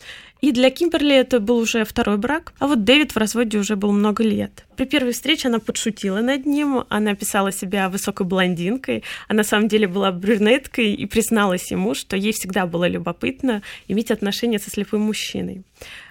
И 0.45 0.53
для 0.53 0.69
Кимберли 0.69 1.17
это 1.17 1.41
был 1.41 1.57
уже 1.57 1.87
второй 1.87 2.19
брак, 2.19 2.53
а 2.59 2.67
вот 2.67 2.85
Дэвид 2.85 3.13
в 3.13 3.17
разводе 3.17 3.57
уже 3.57 3.77
был 3.77 3.93
много 3.93 4.23
лет. 4.23 4.67
При 4.77 4.85
первой 4.85 5.13
встрече 5.13 5.49
она 5.49 5.59
подшутила 5.59 6.21
над 6.21 6.45
ним, 6.45 6.85
она 6.91 7.15
писала 7.15 7.51
себя 7.51 7.89
высокой 7.89 8.27
блондинкой, 8.27 9.05
а 9.27 9.33
на 9.33 9.43
самом 9.43 9.69
деле 9.69 9.89
была 9.89 10.13
брюнеткой 10.13 10.93
и 10.93 11.07
призналась 11.07 11.71
ему, 11.71 11.95
что 11.95 12.15
ей 12.15 12.33
всегда 12.33 12.67
было 12.67 12.87
любопытно 12.87 13.63
иметь 13.89 14.11
отношения 14.11 14.59
со 14.59 14.71
слепым 14.71 15.01
мужчиной. 15.01 15.63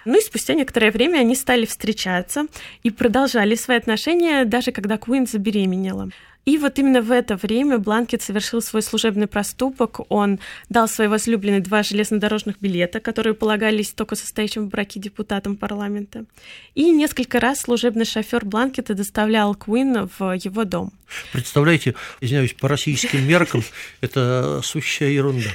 Ну 0.04 0.18
и 0.18 0.20
спустя 0.20 0.54
некоторое 0.54 0.90
время 0.90 1.18
они 1.18 1.36
стали 1.36 1.64
встречаться 1.64 2.46
и 2.82 2.90
продолжали 2.90 3.54
свои 3.54 3.76
отношения, 3.76 4.44
даже 4.44 4.72
когда 4.72 4.98
Куин 4.98 5.28
забеременела. 5.28 6.10
И 6.44 6.58
вот 6.58 6.78
именно 6.78 7.00
в 7.00 7.10
это 7.10 7.36
время 7.36 7.78
Бланкет 7.78 8.22
совершил 8.22 8.60
свой 8.60 8.82
служебный 8.82 9.26
проступок. 9.26 10.00
Он 10.10 10.38
дал 10.68 10.88
своей 10.88 11.08
возлюбленной 11.08 11.60
два 11.60 11.82
железнодорожных 11.82 12.56
билета, 12.60 13.00
которые 13.00 13.34
полагались 13.34 13.92
только 13.92 14.14
состоящим 14.14 14.66
в 14.66 14.68
браке 14.68 15.00
депутатам 15.00 15.56
парламента. 15.56 16.26
И 16.74 16.90
несколько 16.90 17.40
раз 17.40 17.60
служебный 17.60 18.04
шофер 18.04 18.44
Бланкета 18.44 18.94
доставлял 18.94 19.54
Куин 19.54 20.08
в 20.18 20.32
его 20.32 20.64
дом. 20.64 20.92
Представляете, 21.32 21.94
извиняюсь, 22.20 22.54
по 22.54 22.68
российским 22.68 23.26
меркам 23.26 23.62
это 24.00 24.60
сущая 24.62 25.10
ерунда. 25.10 25.50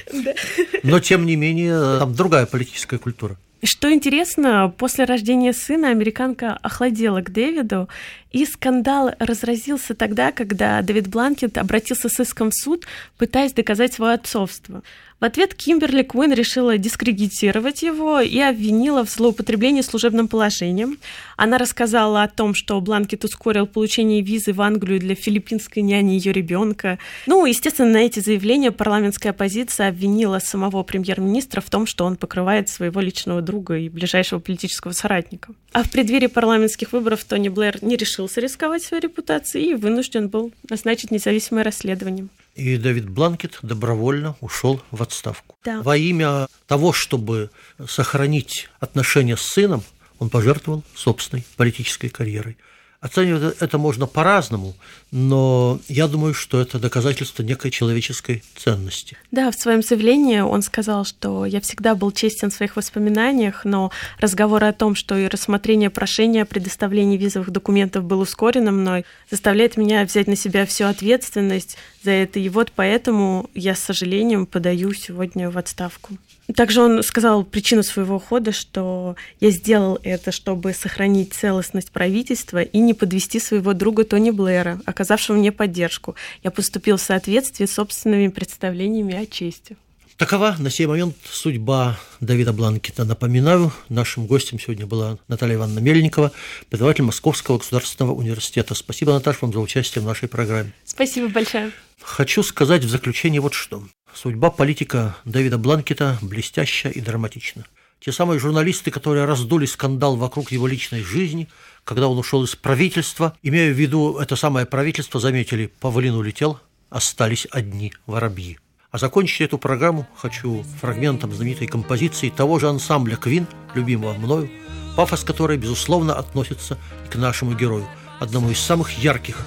Но, 0.82 0.98
тем 1.00 1.26
не 1.26 1.36
менее, 1.36 1.98
там 1.98 2.14
другая 2.14 2.46
политическая 2.46 2.98
культура. 2.98 3.36
Что 3.62 3.92
интересно, 3.92 4.72
после 4.76 5.04
рождения 5.04 5.52
сына 5.52 5.90
американка 5.90 6.58
охладела 6.62 7.20
к 7.20 7.30
Дэвиду, 7.30 7.88
и 8.30 8.46
скандал 8.46 9.12
разразился 9.18 9.94
тогда, 9.94 10.32
когда 10.32 10.80
Дэвид 10.80 11.08
Бланкет 11.08 11.58
обратился 11.58 12.08
с 12.08 12.20
иском 12.20 12.50
в 12.50 12.54
суд, 12.54 12.86
пытаясь 13.18 13.52
доказать 13.52 13.92
свое 13.92 14.14
отцовство. 14.14 14.82
В 15.20 15.24
ответ 15.26 15.52
Кимберли 15.52 16.02
Куин 16.02 16.32
решила 16.32 16.78
дискредитировать 16.78 17.82
его 17.82 18.20
и 18.20 18.38
обвинила 18.38 19.04
в 19.04 19.10
злоупотреблении 19.10 19.82
служебным 19.82 20.28
положением. 20.28 20.98
Она 21.36 21.58
рассказала 21.58 22.22
о 22.22 22.28
том, 22.28 22.54
что 22.54 22.80
Бланкет 22.80 23.22
ускорил 23.24 23.66
получение 23.66 24.22
визы 24.22 24.54
в 24.54 24.62
Англию 24.62 24.98
для 24.98 25.14
филиппинской 25.14 25.82
няни 25.82 26.12
ее 26.12 26.32
ребенка. 26.32 26.98
Ну, 27.26 27.44
естественно, 27.44 27.90
на 27.90 27.98
эти 27.98 28.20
заявления 28.20 28.72
парламентская 28.72 29.32
оппозиция 29.32 29.90
обвинила 29.90 30.38
самого 30.38 30.82
премьер-министра 30.84 31.60
в 31.60 31.68
том, 31.68 31.84
что 31.84 32.06
он 32.06 32.16
покрывает 32.16 32.70
своего 32.70 33.02
личного 33.02 33.42
друга 33.42 33.76
и 33.76 33.90
ближайшего 33.90 34.38
политического 34.38 34.92
соратника. 34.92 35.52
А 35.72 35.82
в 35.82 35.90
преддверии 35.90 36.28
парламентских 36.28 36.92
выборов 36.92 37.24
Тони 37.24 37.50
Блэр 37.50 37.84
не 37.84 37.96
решился 37.96 38.40
рисковать 38.40 38.82
своей 38.82 39.02
репутацией 39.02 39.72
и 39.72 39.74
вынужден 39.74 40.30
был 40.30 40.50
назначить 40.70 41.10
независимое 41.10 41.62
расследование. 41.62 42.28
И 42.60 42.76
Дэвид 42.76 43.08
Бланкет 43.08 43.58
добровольно 43.62 44.36
ушел 44.42 44.82
в 44.90 45.02
отставку. 45.02 45.56
Да. 45.64 45.80
Во 45.80 45.96
имя 45.96 46.46
того, 46.66 46.92
чтобы 46.92 47.50
сохранить 47.88 48.68
отношения 48.80 49.38
с 49.38 49.40
сыном, 49.40 49.82
он 50.18 50.28
пожертвовал 50.28 50.84
собственной 50.94 51.46
политической 51.56 52.10
карьерой. 52.10 52.58
Оценивать 53.00 53.56
это 53.60 53.78
можно 53.78 54.06
по-разному, 54.06 54.74
но 55.10 55.80
я 55.88 56.06
думаю, 56.06 56.34
что 56.34 56.60
это 56.60 56.78
доказательство 56.78 57.42
некой 57.42 57.70
человеческой 57.70 58.44
ценности. 58.56 59.16
Да, 59.30 59.50
в 59.50 59.54
своем 59.54 59.82
заявлении 59.82 60.40
он 60.40 60.60
сказал, 60.60 61.06
что 61.06 61.46
я 61.46 61.62
всегда 61.62 61.94
был 61.94 62.12
честен 62.12 62.50
в 62.50 62.54
своих 62.54 62.76
воспоминаниях, 62.76 63.64
но 63.64 63.90
разговоры 64.18 64.66
о 64.66 64.74
том, 64.74 64.94
что 64.94 65.16
и 65.16 65.28
рассмотрение 65.28 65.88
прошения 65.88 66.42
о 66.42 66.44
предоставлении 66.44 67.16
визовых 67.16 67.48
документов 67.48 68.04
был 68.04 68.20
ускорено 68.20 68.70
мной, 68.70 69.06
заставляет 69.30 69.78
меня 69.78 70.04
взять 70.04 70.26
на 70.26 70.36
себя 70.36 70.66
всю 70.66 70.84
ответственность 70.84 71.78
за 72.02 72.10
это. 72.10 72.38
И 72.38 72.48
вот 72.48 72.72
поэтому 72.74 73.50
я 73.54 73.74
с 73.74 73.80
сожалением 73.80 74.46
подаю 74.46 74.92
сегодня 74.92 75.50
в 75.50 75.58
отставку. 75.58 76.16
Также 76.54 76.82
он 76.82 77.02
сказал 77.02 77.44
причину 77.44 77.82
своего 77.82 78.16
ухода, 78.16 78.52
что 78.52 79.16
я 79.40 79.50
сделал 79.50 79.98
это, 80.02 80.32
чтобы 80.32 80.72
сохранить 80.72 81.32
целостность 81.32 81.92
правительства 81.92 82.62
и 82.62 82.78
не 82.78 82.94
подвести 82.94 83.38
своего 83.38 83.72
друга 83.72 84.04
Тони 84.04 84.30
Блэра, 84.30 84.80
оказавшего 84.84 85.36
мне 85.36 85.52
поддержку. 85.52 86.16
Я 86.42 86.50
поступил 86.50 86.96
в 86.96 87.02
соответствии 87.02 87.66
с 87.66 87.74
собственными 87.74 88.28
представлениями 88.28 89.14
о 89.14 89.26
чести. 89.26 89.76
Такова 90.20 90.54
на 90.58 90.68
сей 90.68 90.84
момент 90.84 91.16
судьба 91.32 91.98
Давида 92.20 92.52
Бланкета. 92.52 93.06
Напоминаю, 93.06 93.72
нашим 93.88 94.26
гостем 94.26 94.60
сегодня 94.60 94.84
была 94.84 95.16
Наталья 95.28 95.54
Ивановна 95.54 95.78
Мельникова, 95.78 96.30
преподаватель 96.68 97.04
Московского 97.04 97.56
государственного 97.56 98.12
университета. 98.12 98.74
Спасибо, 98.74 99.14
Наташа, 99.14 99.38
вам 99.40 99.54
за 99.54 99.60
участие 99.60 100.02
в 100.02 100.06
нашей 100.06 100.28
программе. 100.28 100.74
Спасибо 100.84 101.28
большое. 101.28 101.72
Хочу 102.02 102.42
сказать 102.42 102.84
в 102.84 102.90
заключение 102.90 103.40
вот 103.40 103.54
что. 103.54 103.82
Судьба 104.14 104.50
политика 104.50 105.16
Дэвида 105.24 105.56
Бланкета 105.56 106.18
блестяща 106.20 106.90
и 106.90 107.00
драматична. 107.00 107.64
Те 107.98 108.12
самые 108.12 108.38
журналисты, 108.38 108.90
которые 108.90 109.24
раздули 109.24 109.64
скандал 109.64 110.16
вокруг 110.16 110.52
его 110.52 110.66
личной 110.66 111.02
жизни, 111.02 111.48
когда 111.84 112.08
он 112.08 112.18
ушел 112.18 112.44
из 112.44 112.54
правительства, 112.54 113.34
имея 113.42 113.72
в 113.72 113.78
виду 113.78 114.18
это 114.18 114.36
самое 114.36 114.66
правительство, 114.66 115.18
заметили, 115.18 115.72
павлин 115.80 116.12
улетел, 116.12 116.60
остались 116.90 117.46
одни 117.50 117.94
воробьи. 118.04 118.58
А 118.90 118.98
закончить 118.98 119.40
эту 119.42 119.58
программу 119.58 120.06
хочу 120.16 120.64
фрагментом 120.80 121.32
знаменитой 121.32 121.68
композиции 121.68 122.30
того 122.30 122.58
же 122.58 122.68
ансамбля 122.68 123.16
«Квин», 123.16 123.46
любимого 123.74 124.14
мною, 124.14 124.50
пафос 124.96 125.22
которой, 125.22 125.56
безусловно, 125.56 126.14
относится 126.14 126.76
и 127.06 127.10
к 127.10 127.16
нашему 127.16 127.54
герою, 127.54 127.86
одному 128.18 128.50
из 128.50 128.58
самых 128.58 128.98
ярких 128.98 129.46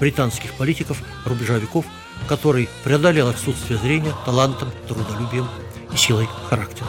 британских 0.00 0.54
политиков 0.54 1.02
рубежа 1.26 1.58
веков– 1.58 1.84
который 2.26 2.68
преодолел 2.84 3.28
отсутствие 3.28 3.78
зрения 3.78 4.12
талантом, 4.24 4.70
трудолюбием 4.88 5.46
и 5.92 5.96
силой 5.96 6.28
характера. 6.48 6.88